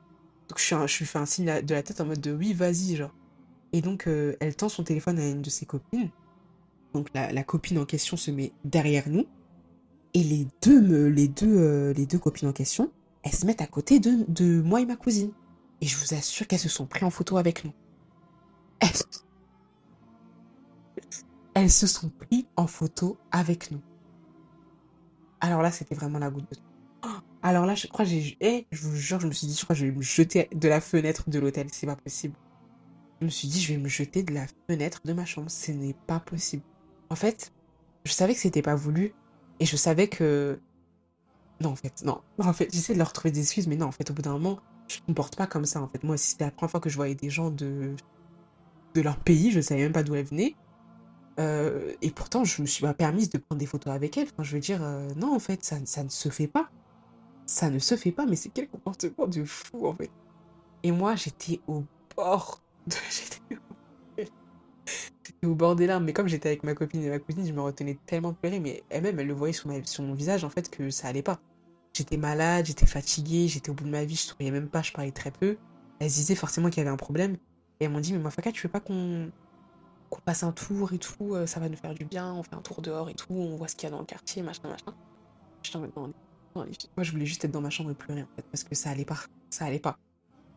Donc 0.49 0.59
je, 0.59 0.65
suis 0.65 0.75
un- 0.75 0.87
lui 0.87 1.07
fais 1.07 1.19
un 1.19 1.27
signe 1.27 1.61
de 1.63 1.75
la 1.75 1.83
tête 1.83 2.01
en 2.01 2.07
mode 2.07 2.21
de 2.21 2.33
oui, 2.33 2.53
vas-y, 2.53 2.97
genre. 2.97 3.15
Et 3.73 3.81
donc, 3.83 4.07
euh, 4.07 4.37
elle 4.41 4.57
tend 4.57 4.69
son 4.69 4.83
téléphone 4.83 5.19
à 5.19 5.29
une 5.29 5.43
de 5.43 5.51
ses 5.51 5.67
copines. 5.67 6.11
Donc 6.93 7.09
la, 7.15 7.45
copine 7.45 7.79
en 7.79 7.85
question 7.85 8.17
se 8.17 8.31
met 8.31 8.53
derrière 8.65 9.09
nous. 9.09 9.27
Et 10.13 10.25
les 10.25 10.49
deux, 10.63 11.07
les 11.07 11.29
deux, 11.29 11.57
euh, 11.57 11.93
les 11.93 12.05
deux 12.05 12.19
copines 12.19 12.49
en 12.49 12.53
question, 12.53 12.91
elles 13.23 13.33
se 13.33 13.47
mettent 13.47 13.61
à 13.61 13.67
côté 13.67 14.01
de, 14.01 14.61
moi 14.61 14.81
et 14.81 14.87
ma 14.87 14.97
cousine. 14.97 15.31
Et 15.81 15.87
je 15.87 15.97
vous 15.97 16.15
assure 16.15 16.49
qu'elles 16.49 16.59
se 16.59 16.69
sont 16.69 16.87
pris 16.87 17.05
en 17.05 17.11
photo 17.11 17.37
avec 17.37 17.65
nous. 17.65 17.73
Elles, 21.55 21.71
se 21.71 21.87
sont 21.87 22.09
pris 22.09 22.47
en 22.57 22.67
photo 22.67 23.19
avec 23.31 23.71
nous. 23.71 23.81
Alors 25.41 25.63
là, 25.63 25.71
c'était 25.71 25.95
vraiment 25.95 26.19
la 26.19 26.31
goutte 26.31 26.51
de... 26.51 26.57
Alors 27.43 27.67
là, 27.67 27.75
je 27.75 27.87
crois 27.87 28.05
j'ai... 28.05 28.37
Eh, 28.41 28.67
je 28.71 28.83
vous 28.83 28.97
jure, 28.97 29.21
je 29.21 29.27
me 29.27 29.33
suis 29.33 29.47
dit, 29.47 29.55
je 29.55 29.65
crois 29.65 29.77
je 29.77 29.87
vais 29.87 29.93
me 29.93 30.03
jeter 30.03 30.49
de 30.55 30.69
la 30.69 30.81
fenêtre 30.81 31.31
de 31.31 31.39
l'hôtel. 31.39 31.69
C'est 31.71 31.87
pas 31.87 31.97
possible. 31.97 32.35
Je 33.21 33.27
me 33.27 33.31
suis 33.31 33.49
dit, 33.49 33.61
je 33.61 33.73
vais 33.73 33.79
me 33.79 33.89
jeter 33.89 34.23
de 34.23 34.33
la 34.33 34.47
fenêtre 34.69 35.01
de 35.05 35.13
ma 35.13 35.25
chambre. 35.25 35.51
Ce 35.51 35.73
n'est 35.73 35.95
pas 36.07 36.21
possible. 36.21 36.63
En 37.11 37.17
fait, 37.17 37.53
je 38.05 38.13
savais 38.13 38.35
que 38.35 38.41
c'était 38.41 38.63
pas 38.63 38.75
voulu. 38.75 39.15
Et 39.61 39.67
je 39.67 39.77
savais 39.77 40.09
que... 40.09 40.59
Non, 41.61 41.71
en 41.71 41.77
fait, 41.77 42.03
non. 42.05 42.23
En 42.39 42.53
fait, 42.53 42.73
j'essaie 42.73 42.95
de 42.95 42.99
leur 42.99 43.13
trouver 43.13 43.31
des 43.33 43.41
excuses, 43.41 43.67
mais 43.67 43.77
non, 43.77 43.87
en 43.87 43.93
fait, 43.93 44.11
au 44.11 44.15
bout 44.15 44.23
d'un 44.23 44.33
moment, 44.33 44.61
je 44.89 44.99
me 45.01 45.07
comporte 45.09 45.37
pas 45.37 45.47
comme 45.47 45.67
ça, 45.67 45.83
en 45.83 45.89
fait. 45.89 46.03
Moi, 46.03 46.17
si 46.17 46.31
c'était 46.31 46.47
la 46.47 46.51
première 46.51 46.71
fois 46.71 46.81
que 46.81 46.89
je 46.89 46.97
voyais 46.97 47.15
des 47.15 47.31
gens 47.31 47.51
de, 47.51 47.95
de 48.95 49.01
leur 49.01 49.19
pays, 49.19 49.51
je 49.51 49.61
savais 49.61 49.83
même 49.83 49.93
pas 49.93 50.03
d'où 50.03 50.15
elles 50.15 50.25
venaient. 50.27 50.57
Euh, 51.39 51.95
et 52.03 52.11
pourtant, 52.11 52.45
je 52.45 52.63
me 52.63 52.67
suis 52.67 52.83
pas 52.83 52.95
permise 52.95 53.31
de 53.31 53.39
prendre 53.39 53.59
des 53.59 53.67
photos 53.67 53.93
avec 53.95 54.17
elles. 54.19 54.29
Enfin, 54.33 54.43
je 54.43 54.53
veux 54.55 54.61
dire, 54.61 54.83
euh, 54.83 55.09
non, 55.17 55.35
en 55.35 55.39
fait, 55.39 55.65
ça, 55.65 55.77
ça 55.85 56.05
ne 56.05 56.09
se 56.09 56.29
fait 56.29 56.49
pas. 56.49 56.71
Ça 57.47 57.71
ne 57.71 57.79
se 57.79 57.97
fait 57.97 58.13
pas, 58.13 58.27
mais 58.27 58.37
c'est 58.37 58.51
quel 58.51 58.69
comportement 58.69 59.27
de 59.29 59.45
fou, 59.45 59.87
en 59.87 59.95
fait. 59.95 60.13
Et 60.83 60.93
moi, 60.93 61.17
j'étais 61.17 61.61
au 61.67 61.85
bord. 62.17 62.63
J'étais 65.25 65.47
au... 65.47 65.55
bord 65.55 65.77
des 65.77 65.87
larmes. 65.87 66.05
Mais 66.05 66.13
comme 66.13 66.29
j'étais 66.29 66.49
avec 66.49 66.65
ma 66.65 66.75
copine 66.75 67.03
et 67.03 67.11
ma 67.11 67.19
cousine, 67.19 67.47
je 67.47 67.53
me 67.53 67.61
retenais 67.61 67.99
tellement 68.07 68.33
de 68.33 68.37
pleurer. 68.37 68.61
Mais 68.61 68.83
elle-même, 68.91 69.19
elle 69.19 69.27
le 69.27 69.35
voyait 69.35 69.53
sur, 69.53 69.69
mon 69.69 70.15
visage, 70.15 70.45
en 70.45 70.51
fait, 70.51 70.71
que 70.71 70.91
ça 70.91 71.09
allait 71.09 71.23
pas. 71.23 71.41
J'étais 71.93 72.17
malade, 72.17 72.67
j'étais 72.67 72.87
fatiguée, 72.87 73.49
j'étais 73.49 73.71
au 73.71 73.75
bout 73.75 73.85
de 73.85 73.91
ma 73.91 74.05
vie, 74.05 74.15
je 74.15 74.23
souriais 74.23 74.51
même 74.51 74.69
pas, 74.69 74.83
je 74.83 74.93
parlais 74.93 75.11
très 75.11 75.31
peu. 75.31 75.57
Elles 75.99 76.11
disaient 76.11 76.37
forcément 76.37 76.71
qu'il 76.71 76.79
y 76.79 76.81
avait 76.83 76.91
un 76.91 76.97
problème. 76.97 77.37
Et 77.81 77.85
elles 77.85 77.91
m'ont 77.91 78.01
dit, 78.01 78.13
mais 78.13 78.21
Mafaka, 78.21 78.53
tu 78.53 78.67
veux 78.67 78.71
pas 78.73 78.81
qu'on 78.81 79.31
passe 80.25 80.43
un 80.43 80.53
tour 80.53 80.93
et 80.93 80.99
tout, 80.99 81.35
euh, 81.35 81.47
ça 81.47 81.61
va 81.61 81.69
nous 81.69 81.77
faire 81.77 81.95
du 81.95 82.05
bien, 82.05 82.33
on 82.35 82.43
fait 82.43 82.55
un 82.55 82.61
tour 82.61 82.83
dehors 82.83 83.09
et 83.09 83.15
tout, 83.15 83.33
on 83.33 83.57
voit 83.57 83.69
ce 83.69 83.75
qu'il 83.75 83.89
y 83.89 83.89
a 83.89 83.91
dans 83.91 84.01
le 84.01 84.07
quartier, 84.07 84.43
machin, 84.43 84.69
machin. 84.69 84.95
Mode, 85.79 85.93
non. 85.97 86.13
Moi, 86.55 86.67
je 87.03 87.13
voulais 87.13 87.27
juste 87.27 87.45
être 87.45 87.53
dans 87.53 87.61
ma 87.61 87.71
chambre 87.71 87.91
et 87.91 87.95
pleurer, 87.95 88.23
en 88.23 88.37
fait, 88.37 88.43
parce 88.51 88.65
que 88.65 88.75
ça 88.75 88.91
allait 88.91 89.05
pas. 89.05 89.19
Ça 89.51 89.67
allait 89.67 89.79
pas. 89.79 89.99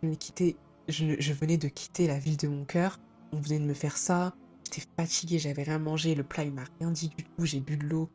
Je 0.01 0.07
venais, 0.07 0.17
quitter, 0.17 0.55
je, 0.87 1.33
venais 1.33 1.57
de 1.57 1.67
quitter 1.67 2.07
la 2.07 2.19
ville 2.19 2.37
de 2.37 2.47
mon 2.47 2.65
cœur, 2.65 2.99
on 3.31 3.39
venait 3.39 3.59
de 3.59 3.65
me 3.65 3.73
faire 3.73 3.97
ça, 3.97 4.35
j'étais 4.65 4.87
fatiguée, 4.97 5.39
j'avais 5.39 5.63
rien 5.63 5.79
mangé, 5.79 6.15
le 6.15 6.23
plat, 6.23 6.43
il 6.43 6.53
m'a 6.53 6.63
rien 6.79 6.91
dit 6.91 7.09
du 7.09 7.23
tout, 7.23 7.45
j'ai 7.45 7.59
bu 7.59 7.77
de 7.77 7.85
l'eau, 7.85 8.09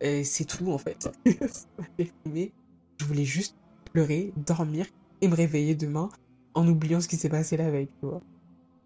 c'est 0.00 0.44
tout, 0.46 0.70
en 0.70 0.78
fait. 0.78 1.10
Ça 1.50 1.66
m'a 1.78 1.86
déprimée. 1.98 2.52
Je 3.00 3.04
voulais 3.06 3.24
juste 3.24 3.56
pleurer, 3.92 4.32
dormir 4.46 4.86
et 5.20 5.28
me 5.28 5.34
réveiller 5.34 5.74
demain 5.74 6.08
en 6.54 6.66
oubliant 6.68 7.00
ce 7.00 7.08
qui 7.08 7.16
s'est 7.16 7.28
passé 7.28 7.56
la 7.56 7.70
veille, 7.70 7.88
tu 8.00 8.06
vois. 8.06 8.20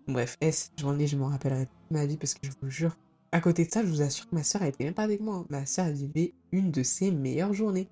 Bref, 0.06 0.36
et 0.40 0.52
cette 0.52 0.78
journée, 0.78 1.06
je 1.06 1.16
m'en 1.16 1.26
rappellerai 1.26 1.66
toute 1.66 1.90
ma 1.90 2.06
vie 2.06 2.16
parce 2.16 2.34
que 2.34 2.40
je 2.46 2.50
vous 2.62 2.70
jure, 2.70 2.96
à 3.32 3.40
côté 3.40 3.64
de 3.66 3.70
ça, 3.70 3.82
je 3.82 3.88
vous 3.88 4.00
assure 4.00 4.28
que 4.28 4.34
ma 4.34 4.42
soeur, 4.42 4.62
elle 4.62 4.68
était 4.68 4.84
même 4.84 4.94
pas 4.94 5.02
avec 5.02 5.20
moi. 5.20 5.36
hein. 5.36 5.46
Ma 5.50 5.66
soeur, 5.66 5.86
elle 5.86 5.94
vivait 5.94 6.32
une 6.52 6.70
de 6.70 6.82
ses 6.82 7.10
meilleures 7.10 7.52
journées. 7.52 7.88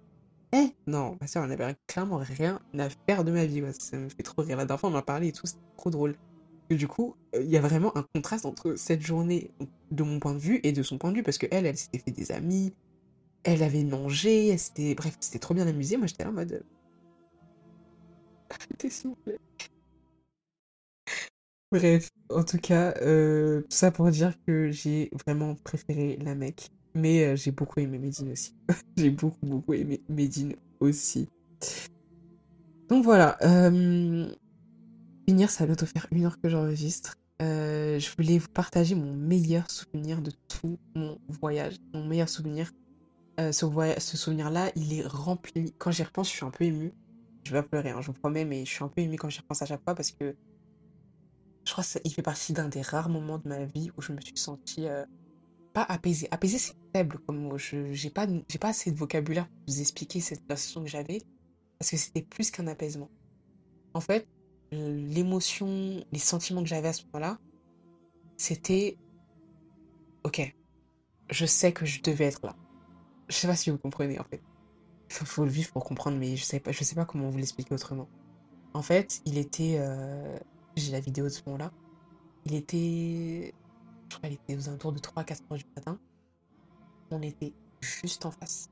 Eh 0.52 0.72
Non, 0.86 1.16
ma 1.20 1.26
soeur, 1.26 1.44
elle 1.44 1.50
n'avait 1.50 1.76
clairement 1.86 2.18
rien 2.18 2.60
à 2.78 2.88
faire 3.08 3.24
de 3.24 3.32
ma 3.32 3.46
vie. 3.46 3.62
Ça 3.78 3.96
me 3.96 4.08
fait 4.08 4.22
trop 4.22 4.42
rire. 4.42 4.56
La 4.56 4.64
dernière 4.64 4.80
fois, 4.80 4.90
on 4.90 4.92
m'en 4.92 5.02
parlait 5.02 5.28
et 5.28 5.32
tout, 5.32 5.46
c'était 5.46 5.60
trop 5.76 5.90
drôle. 5.90 6.16
Du 6.70 6.88
coup, 6.88 7.14
euh, 7.34 7.42
il 7.42 7.50
y 7.50 7.56
a 7.56 7.60
vraiment 7.60 7.96
un 7.96 8.04
contraste 8.14 8.46
entre 8.46 8.74
cette 8.76 9.02
journée 9.02 9.50
de 9.92 10.02
mon 10.02 10.18
point 10.18 10.34
de 10.34 10.38
vue 10.38 10.60
et 10.64 10.72
de 10.72 10.82
son 10.82 10.98
point 10.98 11.12
de 11.12 11.16
vue 11.16 11.22
parce 11.22 11.38
que 11.38 11.46
elle, 11.50 11.66
elle 11.66 11.76
s'était 11.76 11.98
fait 11.98 12.10
des 12.10 12.32
amis, 12.32 12.72
elle 13.44 13.62
avait 13.62 13.84
mangé, 13.84 14.48
elle 14.48 14.58
s'était... 14.58 14.94
Bref, 14.94 15.16
c'était 15.20 15.38
trop 15.40 15.54
bien 15.54 15.66
amusé. 15.66 15.96
Moi, 15.96 16.06
j'étais 16.08 16.24
là 16.24 16.30
en 16.30 16.34
mode... 16.34 16.64
Arrêtez, 18.50 18.90
s'il 18.90 19.10
vous 19.10 19.16
plaît. 19.16 19.38
Bref, 21.72 22.10
en 22.30 22.44
tout 22.44 22.58
cas, 22.58 22.94
euh, 23.02 23.60
tout 23.62 23.76
ça 23.76 23.90
pour 23.90 24.10
dire 24.10 24.34
que 24.46 24.70
j'ai 24.70 25.10
vraiment 25.24 25.54
préféré 25.56 26.16
la 26.22 26.34
Mecque. 26.34 26.70
Mais 26.96 27.26
euh, 27.26 27.36
j'ai 27.36 27.50
beaucoup 27.50 27.78
aimé 27.78 27.98
Médine 27.98 28.32
aussi. 28.32 28.54
j'ai 28.96 29.10
beaucoup, 29.10 29.44
beaucoup 29.44 29.74
aimé 29.74 30.00
Médine 30.08 30.54
aussi. 30.80 31.28
Donc 32.88 33.04
voilà. 33.04 33.36
euh, 33.42 34.34
finir, 35.28 35.50
ça 35.50 35.64
va 35.64 35.66
bientôt 35.66 35.84
faire 35.84 36.06
une 36.10 36.24
heure 36.24 36.40
que 36.40 36.48
j'enregistre. 36.48 37.16
Euh, 37.42 37.98
je 37.98 38.10
voulais 38.16 38.38
vous 38.38 38.48
partager 38.48 38.94
mon 38.94 39.12
meilleur 39.12 39.70
souvenir 39.70 40.22
de 40.22 40.32
tout 40.48 40.78
mon 40.94 41.18
voyage. 41.28 41.76
Mon 41.92 42.06
meilleur 42.06 42.30
souvenir. 42.30 42.72
Euh, 43.40 43.52
ce 43.52 43.66
ce 43.98 44.16
souvenir-là, 44.16 44.70
il 44.74 44.94
est 44.94 45.06
rempli. 45.06 45.74
Quand 45.76 45.90
j'y 45.90 46.02
repense, 46.02 46.30
je 46.30 46.36
suis 46.36 46.46
un 46.46 46.50
peu 46.50 46.64
émue. 46.64 46.94
Je 47.44 47.52
vais 47.52 47.60
pas 47.60 47.68
pleurer, 47.68 47.90
hein, 47.90 48.00
je 48.00 48.06
vous 48.06 48.14
promets, 48.14 48.46
mais 48.46 48.64
je 48.64 48.70
suis 48.70 48.84
un 48.84 48.88
peu 48.88 49.02
émue 49.02 49.16
quand 49.16 49.28
j'y 49.28 49.40
repense 49.40 49.60
à 49.60 49.66
chaque 49.66 49.84
fois 49.84 49.94
parce 49.94 50.12
que 50.12 50.34
je 51.66 51.72
crois 51.72 51.84
qu'il 51.84 52.14
fait 52.14 52.22
partie 52.22 52.54
d'un 52.54 52.70
des 52.70 52.80
rares 52.80 53.10
moments 53.10 53.38
de 53.38 53.48
ma 53.48 53.64
vie 53.64 53.90
où 53.98 54.00
je 54.00 54.12
me 54.12 54.20
suis 54.22 54.38
sentie 54.38 54.86
pas 55.76 55.84
apaisée. 55.90 56.26
Apaisée, 56.30 56.56
c'est 56.56 56.74
faible 56.94 57.18
comme. 57.26 57.58
Je 57.58 57.92
j'ai 57.92 58.08
pas, 58.08 58.26
pas 58.58 58.68
assez 58.68 58.90
de 58.90 58.96
vocabulaire 58.96 59.46
pour 59.46 59.58
vous 59.68 59.80
expliquer 59.82 60.20
cette 60.20 60.40
sensation 60.48 60.82
que 60.82 60.88
j'avais 60.88 61.20
parce 61.78 61.90
que 61.90 61.98
c'était 61.98 62.22
plus 62.22 62.50
qu'un 62.50 62.66
apaisement. 62.66 63.10
En 63.92 64.00
fait, 64.00 64.26
euh, 64.72 64.96
l'émotion, 64.96 66.02
les 66.10 66.18
sentiments 66.18 66.62
que 66.62 66.68
j'avais 66.68 66.88
à 66.88 66.94
ce 66.94 67.04
moment-là, 67.12 67.38
c'était 68.38 68.96
ok, 70.24 70.56
je 71.28 71.44
sais 71.44 71.74
que 71.74 71.84
je 71.84 72.00
devais 72.00 72.24
être 72.24 72.46
là. 72.46 72.56
Je 73.28 73.34
sais 73.36 73.46
pas 73.46 73.54
si 73.54 73.68
vous 73.68 73.76
comprenez 73.76 74.18
en 74.18 74.24
fait. 74.24 74.40
Faut, 75.10 75.26
faut 75.26 75.44
le 75.44 75.50
vivre 75.50 75.72
pour 75.72 75.84
comprendre, 75.84 76.16
mais 76.16 76.36
je 76.36 76.44
sais 76.44 76.58
pas, 76.58 76.72
je 76.72 76.84
sais 76.84 76.94
pas 76.94 77.04
comment 77.04 77.28
vous 77.28 77.36
l'expliquer 77.36 77.74
autrement. 77.74 78.08
En 78.72 78.80
fait, 78.80 79.20
il 79.26 79.36
était, 79.36 79.76
euh, 79.78 80.38
j'ai 80.74 80.92
la 80.92 81.00
vidéo 81.00 81.24
de 81.24 81.30
ce 81.30 81.42
moment-là. 81.44 81.70
Il 82.46 82.54
était, 82.54 83.52
je 84.16 84.20
crois, 84.20 84.28
il 84.30 84.34
était 84.34 84.56
aux 84.56 84.68
alentours 84.68 84.92
de 84.92 84.98
3-4 84.98 85.42
heures 85.50 85.58
du 85.58 85.64
matin. 85.76 85.98
On 87.10 87.22
était 87.22 87.52
juste 87.80 88.24
en 88.26 88.30
face. 88.30 88.70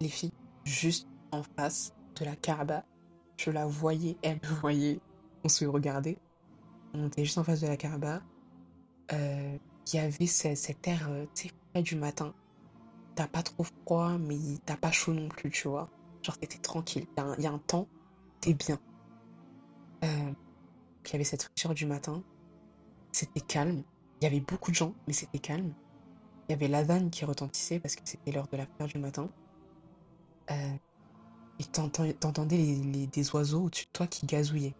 Les 0.00 0.08
filles, 0.08 0.32
juste 0.64 1.06
en 1.30 1.42
face 1.42 1.92
de 2.18 2.24
la 2.24 2.36
Kaaba. 2.36 2.84
Je 3.36 3.50
la 3.50 3.66
voyais, 3.66 4.16
elle 4.22 4.36
me 4.42 4.48
voyait. 4.60 5.00
On 5.44 5.48
se 5.48 5.64
regardait. 5.64 6.18
On 6.94 7.06
était 7.06 7.24
juste 7.24 7.38
en 7.38 7.44
face 7.44 7.60
de 7.60 7.66
la 7.66 7.76
Kaaba. 7.76 8.22
Euh, 9.12 9.58
Il 9.90 9.96
y 9.96 10.00
avait 10.00 10.26
ce- 10.26 10.54
cet 10.54 10.86
air, 10.86 11.08
euh, 11.10 11.24
tu 11.34 11.48
sais, 11.74 11.82
du 11.82 11.96
matin. 11.96 12.34
T'as 13.14 13.26
pas 13.26 13.42
trop 13.42 13.64
froid, 13.64 14.18
mais 14.18 14.36
t'as 14.66 14.76
pas 14.76 14.90
chaud 14.90 15.14
non 15.14 15.28
plus, 15.28 15.50
tu 15.50 15.66
vois. 15.68 15.88
Genre, 16.22 16.36
t'étais 16.36 16.58
tranquille. 16.58 17.06
Il 17.38 17.42
y 17.44 17.46
a 17.46 17.50
un 17.52 17.58
temps, 17.58 17.88
t'es 18.40 18.52
bien. 18.52 18.78
Euh, 20.04 20.32
il 21.06 21.12
y 21.12 21.14
avait 21.14 21.24
cette 21.24 21.42
fraîcheur 21.44 21.72
du 21.74 21.86
matin. 21.86 22.22
C'était 23.12 23.40
calme. 23.40 23.82
Il 24.20 24.24
y 24.24 24.26
avait 24.26 24.40
beaucoup 24.40 24.70
de 24.70 24.76
gens, 24.76 24.94
mais 25.06 25.12
c'était 25.12 25.38
calme. 25.38 25.72
Il 26.48 26.52
y 26.52 26.54
avait 26.54 26.68
l'adhan 26.68 27.08
qui 27.08 27.24
retentissait 27.24 27.78
parce 27.78 27.94
que 27.94 28.02
c'était 28.04 28.32
l'heure 28.32 28.48
de 28.48 28.56
la 28.56 28.66
prière 28.66 28.88
du 28.88 28.98
matin. 28.98 29.28
Euh, 30.50 30.74
et 31.60 31.64
t'entendais 31.64 32.56
les, 32.56 33.06
des 33.06 33.30
oiseaux 33.34 33.64
au-dessus 33.64 33.86
de 33.86 33.90
toi 33.92 34.06
qui 34.06 34.26
gazouillaient. 34.26 34.74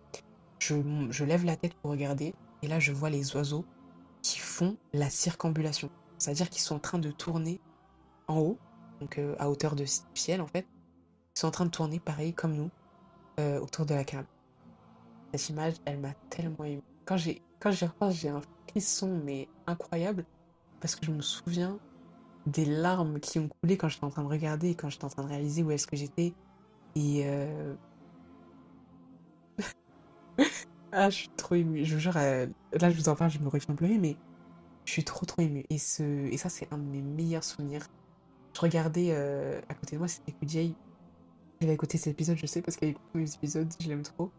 Je, 0.60 0.76
je 1.10 1.24
lève 1.24 1.44
la 1.44 1.56
tête 1.56 1.74
pour 1.74 1.90
regarder, 1.90 2.34
et 2.62 2.68
là 2.68 2.78
je 2.80 2.92
vois 2.92 3.10
les 3.10 3.36
oiseaux 3.36 3.64
qui 4.22 4.38
font 4.38 4.76
la 4.92 5.10
circambulation. 5.10 5.90
C'est-à-dire 6.18 6.50
qu'ils 6.50 6.62
sont 6.62 6.76
en 6.76 6.80
train 6.80 6.98
de 6.98 7.10
tourner 7.10 7.60
en 8.26 8.38
haut, 8.38 8.58
donc 9.00 9.20
à 9.38 9.50
hauteur 9.50 9.76
de 9.76 9.84
ciel 10.14 10.40
en 10.40 10.46
fait, 10.46 10.66
ils 11.36 11.40
sont 11.40 11.48
en 11.48 11.52
train 11.52 11.64
de 11.66 11.70
tourner 11.70 12.00
pareil 12.00 12.34
comme 12.34 12.54
nous 12.54 12.70
autour 13.60 13.86
de 13.86 13.94
la 13.94 14.04
cabane. 14.04 14.26
Cette 15.32 15.48
image, 15.50 15.74
elle 15.84 16.00
m'a 16.00 16.14
tellement 16.30 16.64
émue. 16.64 16.82
Quand 17.04 17.16
j'ai 17.16 17.42
quand 17.60 17.70
j'y 17.70 17.84
repense, 17.84 18.14
j'ai 18.14 18.28
un 18.28 18.40
frisson 18.68 19.20
mais 19.24 19.48
incroyable 19.66 20.24
parce 20.80 20.94
que 20.96 21.04
je 21.04 21.10
me 21.10 21.20
souviens 21.22 21.78
des 22.46 22.64
larmes 22.64 23.20
qui 23.20 23.38
ont 23.38 23.48
coulé 23.48 23.76
quand 23.76 23.88
j'étais 23.88 24.04
en 24.04 24.10
train 24.10 24.22
de 24.22 24.28
regarder, 24.28 24.74
quand 24.74 24.88
j'étais 24.88 25.04
en 25.04 25.08
train 25.10 25.24
de 25.24 25.28
réaliser 25.28 25.62
où 25.62 25.70
est-ce 25.70 25.86
que 25.86 25.96
j'étais. 25.96 26.32
Et 26.94 27.22
euh... 27.26 27.74
ah, 30.92 31.10
je 31.10 31.16
suis 31.16 31.28
trop 31.30 31.54
émue. 31.56 31.84
Je 31.84 31.94
vous 31.94 32.00
jure, 32.00 32.16
euh, 32.16 32.46
là 32.72 32.90
je 32.90 32.96
vous 32.96 33.08
en 33.08 33.16
parle, 33.16 33.30
je 33.30 33.38
me 33.38 33.48
refais 33.48 33.72
pleurer, 33.74 33.98
mais 33.98 34.16
je 34.84 34.92
suis 34.92 35.04
trop 35.04 35.26
trop 35.26 35.42
émue. 35.42 35.64
Et, 35.70 35.78
ce... 35.78 36.02
et 36.02 36.36
ça, 36.36 36.48
c'est 36.48 36.72
un 36.72 36.78
de 36.78 36.84
mes 36.84 37.02
meilleurs 37.02 37.44
souvenirs. 37.44 37.86
Je 38.54 38.60
regardais 38.60 39.08
euh, 39.10 39.60
à 39.68 39.74
côté 39.74 39.96
de 39.96 39.98
moi, 39.98 40.08
c'était 40.08 40.32
QJ. 40.32 40.74
Elle 41.60 41.66
va 41.68 41.72
écouter 41.72 41.98
cet 41.98 42.12
épisode, 42.12 42.36
je 42.36 42.46
sais, 42.46 42.62
parce 42.62 42.76
qu'elle 42.76 42.90
écoute 42.90 43.04
les 43.14 43.34
épisodes, 43.34 43.72
je 43.80 43.88
l'aime 43.88 44.02
trop. 44.02 44.32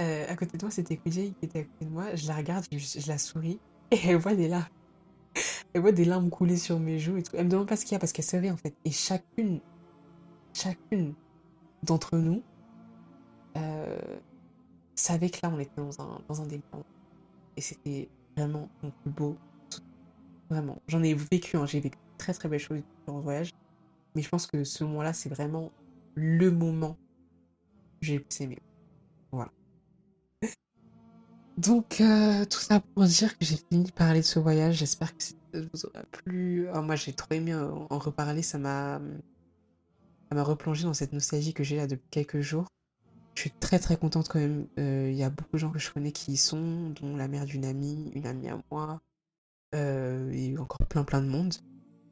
Euh, 0.00 0.24
à 0.28 0.36
côté 0.36 0.56
de 0.56 0.64
moi, 0.64 0.70
c'était 0.70 0.96
QJ 0.96 1.12
qui 1.12 1.36
était 1.42 1.60
à 1.60 1.64
côté 1.64 1.84
de 1.84 1.90
moi. 1.90 2.14
Je 2.14 2.26
la 2.26 2.36
regarde, 2.36 2.64
je, 2.72 3.08
la 3.08 3.18
souris, 3.18 3.60
et 3.90 3.98
elle 4.06 4.16
voit 4.16 4.34
des 4.34 4.48
larmes. 4.48 4.68
Elle 5.72 5.82
voit 5.82 5.92
des 5.92 6.04
larmes 6.04 6.30
couler 6.30 6.56
sur 6.56 6.80
mes 6.80 6.98
joues 6.98 7.18
et 7.18 7.22
tout. 7.22 7.36
Elle 7.36 7.44
me 7.44 7.50
demande 7.50 7.68
pas 7.68 7.76
ce 7.76 7.84
qu'il 7.84 7.92
y 7.92 7.94
a 7.94 8.00
parce 8.00 8.12
qu'elle 8.12 8.24
savait 8.24 8.50
en 8.50 8.56
fait. 8.56 8.74
Et 8.84 8.90
chacune, 8.90 9.60
chacune 10.52 11.14
d'entre 11.84 12.18
nous 12.18 12.42
euh, 13.56 14.18
savait 14.96 15.30
que 15.30 15.38
là 15.42 15.52
on 15.54 15.60
était 15.60 15.70
dans 15.76 16.00
un, 16.00 16.20
dans 16.28 16.42
un 16.42 16.48
Et 17.56 17.60
c'était 17.60 18.08
vraiment 18.36 18.68
mon 18.82 18.90
plus 18.90 19.10
beau. 19.10 19.36
Vraiment. 20.50 20.82
J'en 20.88 21.04
ai 21.04 21.14
vécu, 21.14 21.56
hein. 21.56 21.66
j'ai 21.66 21.78
vécu 21.78 21.98
très 22.18 22.34
très 22.34 22.48
belles 22.48 22.58
choses 22.58 22.82
durant 23.06 23.18
le 23.18 23.24
voyage. 23.24 23.52
Mais 24.16 24.22
je 24.22 24.28
pense 24.28 24.48
que 24.48 24.64
ce 24.64 24.82
moment-là, 24.82 25.12
c'est 25.12 25.28
vraiment 25.28 25.70
le 26.16 26.50
moment 26.50 26.96
que 28.00 28.06
j'ai 28.06 28.14
le 28.18 28.24
plus 28.24 28.40
aimé. 28.40 28.58
Donc, 31.60 32.00
euh, 32.00 32.46
tout 32.46 32.58
ça 32.58 32.80
pour 32.80 33.04
dire 33.04 33.36
que 33.36 33.44
j'ai 33.44 33.56
fini 33.56 33.84
de 33.84 33.90
parler 33.90 34.20
de 34.20 34.24
ce 34.24 34.38
voyage. 34.38 34.76
J'espère 34.76 35.14
que 35.14 35.22
ça 35.22 35.34
vous 35.52 35.84
aura 35.84 36.02
plu. 36.04 36.66
Ah, 36.72 36.80
moi, 36.80 36.96
j'ai 36.96 37.12
trop 37.12 37.34
aimé 37.34 37.54
en 37.54 37.98
reparler. 37.98 38.40
Ça 38.40 38.56
m'a, 38.56 38.98
replongé 40.32 40.84
dans 40.84 40.94
cette 40.94 41.12
nostalgie 41.12 41.52
que 41.52 41.62
j'ai 41.62 41.76
là 41.76 41.86
depuis 41.86 42.08
quelques 42.10 42.40
jours. 42.40 42.64
Je 43.34 43.42
suis 43.42 43.50
très 43.50 43.78
très 43.78 43.98
contente 43.98 44.28
quand 44.30 44.38
même. 44.38 44.68
Euh, 44.78 45.10
il 45.10 45.16
y 45.18 45.22
a 45.22 45.28
beaucoup 45.28 45.50
de 45.52 45.58
gens 45.58 45.70
que 45.70 45.78
je 45.78 45.90
connais 45.90 46.12
qui 46.12 46.32
y 46.32 46.36
sont, 46.38 46.94
dont 46.98 47.14
la 47.14 47.28
mère 47.28 47.44
d'une 47.44 47.66
amie, 47.66 48.10
une 48.14 48.26
amie 48.26 48.48
à 48.48 48.58
moi, 48.70 49.02
euh, 49.74 50.30
et 50.32 50.56
encore 50.56 50.86
plein 50.88 51.04
plein 51.04 51.20
de 51.20 51.28
monde. 51.28 51.52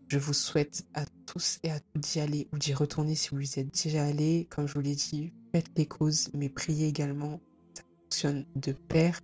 Je 0.08 0.18
vous 0.18 0.34
souhaite 0.34 0.87
à 0.92 1.06
tous 1.24 1.58
et 1.62 1.70
à 1.70 1.80
toutes 1.80 2.02
d'y 2.02 2.20
aller 2.20 2.48
ou 2.52 2.58
d'y 2.58 2.74
retourner 2.74 3.14
si 3.14 3.30
vous 3.30 3.40
y 3.40 3.61
êtes 3.61 3.82
déjà 3.82 4.04
allés. 4.04 4.46
Comme 4.50 4.68
je 4.68 4.74
vous 4.74 4.82
l'ai 4.82 4.94
dit, 4.94 5.32
faites 5.54 5.70
les 5.74 5.87
causes, 5.87 6.28
mais 6.34 6.50
priez 6.50 6.87
également. 6.87 7.40
Ça 7.72 7.82
fonctionne 8.02 8.44
de 8.54 8.72
pair. 8.72 9.18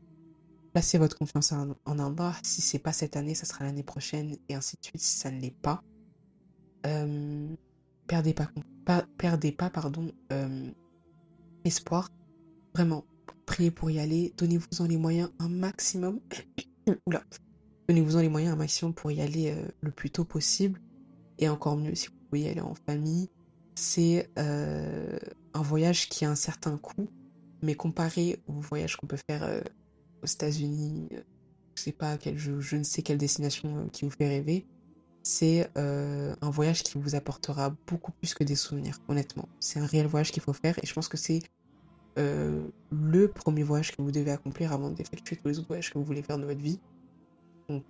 Placez 0.75 0.99
votre 0.99 1.17
confiance 1.17 1.53
en, 1.53 1.77
en 1.85 1.99
Allah. 2.01 2.35
Si 2.43 2.61
c'est 2.61 2.81
pas 2.81 2.93
cette 2.93 3.17
année, 3.17 3.37
ça 3.37 3.47
sera 3.47 3.63
l'année 3.63 3.85
prochaine 3.85 4.37
et 4.49 4.57
ainsi 4.57 4.77
de 4.77 4.85
suite 4.85 5.01
si 5.01 5.17
ça 5.17 5.31
ne 5.31 5.41
l'est 5.41 5.57
pas. 5.63 5.85
Euh, 6.85 7.47
perdez 8.09 8.35
pas, 8.35 8.51
perdez 9.17 9.53
pas 9.53 9.71
pardon, 9.71 10.11
euh, 10.33 10.71
espoir. 11.65 12.11
Vraiment, 12.75 13.05
priez 13.47 13.71
pour 13.71 13.89
y 13.89 14.01
aller. 14.01 14.35
Donnez-vous-en 14.37 14.87
les 14.87 14.97
moyens 14.97 15.31
un 15.39 15.49
maximum. 15.49 16.19
Oula. 17.07 17.23
Donnez-vous-en 17.89 18.21
les 18.21 18.29
moyens 18.29 18.55
un 18.55 18.57
maximum 18.57 18.95
pour 18.95 19.13
y 19.13 19.21
aller 19.21 19.53
euh, 19.53 19.69
le 19.81 19.93
plus 19.93 20.11
tôt 20.11 20.25
possible. 20.25 20.81
Et 21.39 21.49
encore 21.49 21.77
mieux 21.77 21.95
si 21.95 22.09
vous 22.09 22.15
pouvez 22.29 22.43
y 22.43 22.49
aller 22.49 22.61
en 22.61 22.75
famille. 22.75 23.31
C'est 23.77 24.29
un 24.37 25.63
voyage 25.63 26.09
qui 26.09 26.25
a 26.25 26.31
un 26.31 26.37
certain 26.37 26.79
coût, 26.79 27.09
mais 27.63 27.75
comparé 27.75 28.41
au 28.47 28.55
voyage 28.55 28.97
qu'on 28.97 29.09
peut 29.09 29.19
faire 29.29 29.63
aux 30.25 30.27
États-Unis, 30.27 31.09
euh, 31.13 31.21
je 31.77 31.83
sais 31.83 31.93
pas 31.93 32.19
je, 32.35 32.77
ne 32.77 32.83
sais 32.83 33.03
quelle 33.03 33.19
destination 33.19 33.77
euh, 33.77 33.89
qui 33.93 34.05
vous 34.05 34.11
fait 34.11 34.27
rêver, 34.27 34.67
c'est 35.23 35.71
euh, 35.79 36.35
un 36.41 36.51
voyage 36.51 36.83
qui 36.83 36.99
vous 36.99 37.15
apportera 37.15 37.75
beaucoup 37.87 38.13
plus 38.13 38.35
que 38.35 38.43
des 38.45 38.57
souvenirs, 38.57 38.99
honnêtement. 39.09 39.49
C'est 39.61 39.79
un 39.79 39.87
réel 39.87 40.07
voyage 40.07 40.33
qu'il 40.33 40.43
faut 40.43 40.53
faire 40.53 40.79
et 40.83 40.87
je 40.87 40.93
pense 40.93 41.09
que 41.09 41.17
c'est 41.17 41.41
le 42.17 43.27
premier 43.27 43.65
voyage 43.65 43.91
que 43.91 44.01
vous 44.01 44.13
devez 44.13 44.31
accomplir 44.31 44.73
avant 44.73 44.91
d'effectuer 44.91 45.35
tous 45.35 45.49
les 45.49 45.59
autres 45.59 45.67
voyages 45.67 45.93
que 45.93 45.99
vous 45.99 46.05
voulez 46.05 46.23
faire 46.23 46.39
de 46.39 46.45
votre 46.45 46.61
vie. 46.61 46.79
Donc, 47.69 47.83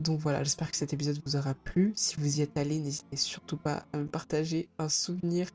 donc 0.00 0.20
voilà, 0.20 0.44
j'espère 0.44 0.70
que 0.70 0.76
cet 0.76 0.92
épisode 0.92 1.18
vous 1.24 1.34
aura 1.34 1.54
plu. 1.54 1.94
Si 1.96 2.16
vous 2.16 2.38
y 2.38 2.42
êtes 2.42 2.54
allé, 2.58 2.78
n'hésitez 2.78 3.16
surtout 3.16 3.56
pas 3.56 3.86
à 3.94 3.98
me 3.98 4.06
partager 4.06 4.68
un 4.78 4.90
souvenir 4.90 5.48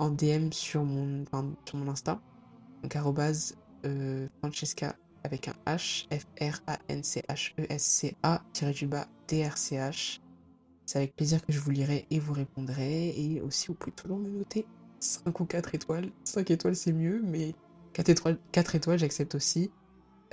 en 0.00 0.10
DM 0.10 0.50
sur 0.50 0.82
mon, 0.82 1.24
sur 1.64 1.78
mon 1.78 1.88
Insta. 1.88 2.20
Donc 2.82 2.96
arrobase 2.96 3.54
Francesca 4.40 4.96
avec 5.24 5.48
un 5.48 5.54
H, 5.66 6.06
F-R-A-N-C-H-E-S-C-A, 6.10 7.22
tiré 8.52 8.72
du 8.72 8.86
bas, 8.86 9.08
D-R-C-H. 9.28 10.20
C'est 10.86 10.98
avec 10.98 11.16
plaisir 11.16 11.44
que 11.44 11.52
je 11.52 11.58
vous 11.58 11.70
lirai 11.70 12.06
et 12.10 12.20
vous 12.20 12.34
répondrai. 12.34 13.08
Et 13.16 13.40
aussi, 13.40 13.68
vous 13.68 13.74
pouvez 13.74 13.92
toujours 13.92 14.18
me 14.18 14.28
noter 14.28 14.66
5 15.00 15.40
ou 15.40 15.46
4 15.46 15.74
étoiles. 15.74 16.12
5 16.24 16.50
étoiles, 16.50 16.76
c'est 16.76 16.92
mieux, 16.92 17.22
mais 17.24 17.54
4 17.94 18.10
étoiles, 18.10 18.38
4 18.52 18.74
étoiles 18.74 18.98
j'accepte 18.98 19.34
aussi 19.34 19.70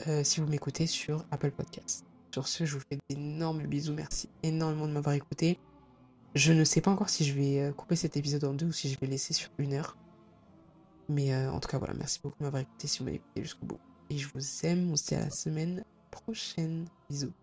euh, 0.08 0.24
si 0.24 0.42
vous 0.42 0.48
m'écoutez 0.48 0.88
sur 0.88 1.26
Apple 1.32 1.52
Podcasts. 1.52 2.06
Sur 2.34 2.48
ce, 2.48 2.66
je 2.66 2.76
vous 2.76 2.84
fais 2.90 2.98
d'énormes 3.10 3.64
bisous. 3.64 3.94
Merci 3.94 4.30
énormément 4.44 4.88
de 4.88 4.94
m'avoir 4.94 5.16
écouté. 5.16 5.60
Je 6.34 6.54
ne 6.54 6.64
sais 6.64 6.82
pas 6.82 6.92
encore 6.92 7.10
si 7.10 7.26
je 7.26 7.34
vais 7.34 7.60
euh, 7.60 7.74
couper 7.74 7.96
cet 7.96 8.16
épisode 8.18 8.44
en 8.46 8.54
deux 8.54 8.68
ou 8.68 8.72
si 8.72 8.90
je 8.90 8.98
vais 9.00 9.08
laisser 9.08 9.34
sur 9.34 9.50
une 9.58 9.74
heure. 9.74 9.98
Mais 11.10 11.34
euh, 11.34 11.52
en 11.52 11.60
tout 11.60 11.68
cas, 11.68 11.78
voilà, 11.78 11.94
merci 11.94 12.20
beaucoup 12.24 12.38
de 12.40 12.46
m'avoir 12.46 12.62
écouté 12.62 12.88
si 12.88 13.00
vous 13.00 13.06
m'avez 13.06 13.18
écouté 13.18 13.42
jusqu'au 13.44 13.66
bout 13.66 13.80
et 14.12 14.18
je 14.18 14.28
vous 14.34 14.66
aime. 14.66 14.92
On 14.92 14.96
se 14.98 15.16
à 15.16 15.20
la 15.20 15.30
semaine 15.30 15.84
prochaine. 16.12 16.86
Bisous. 17.10 17.34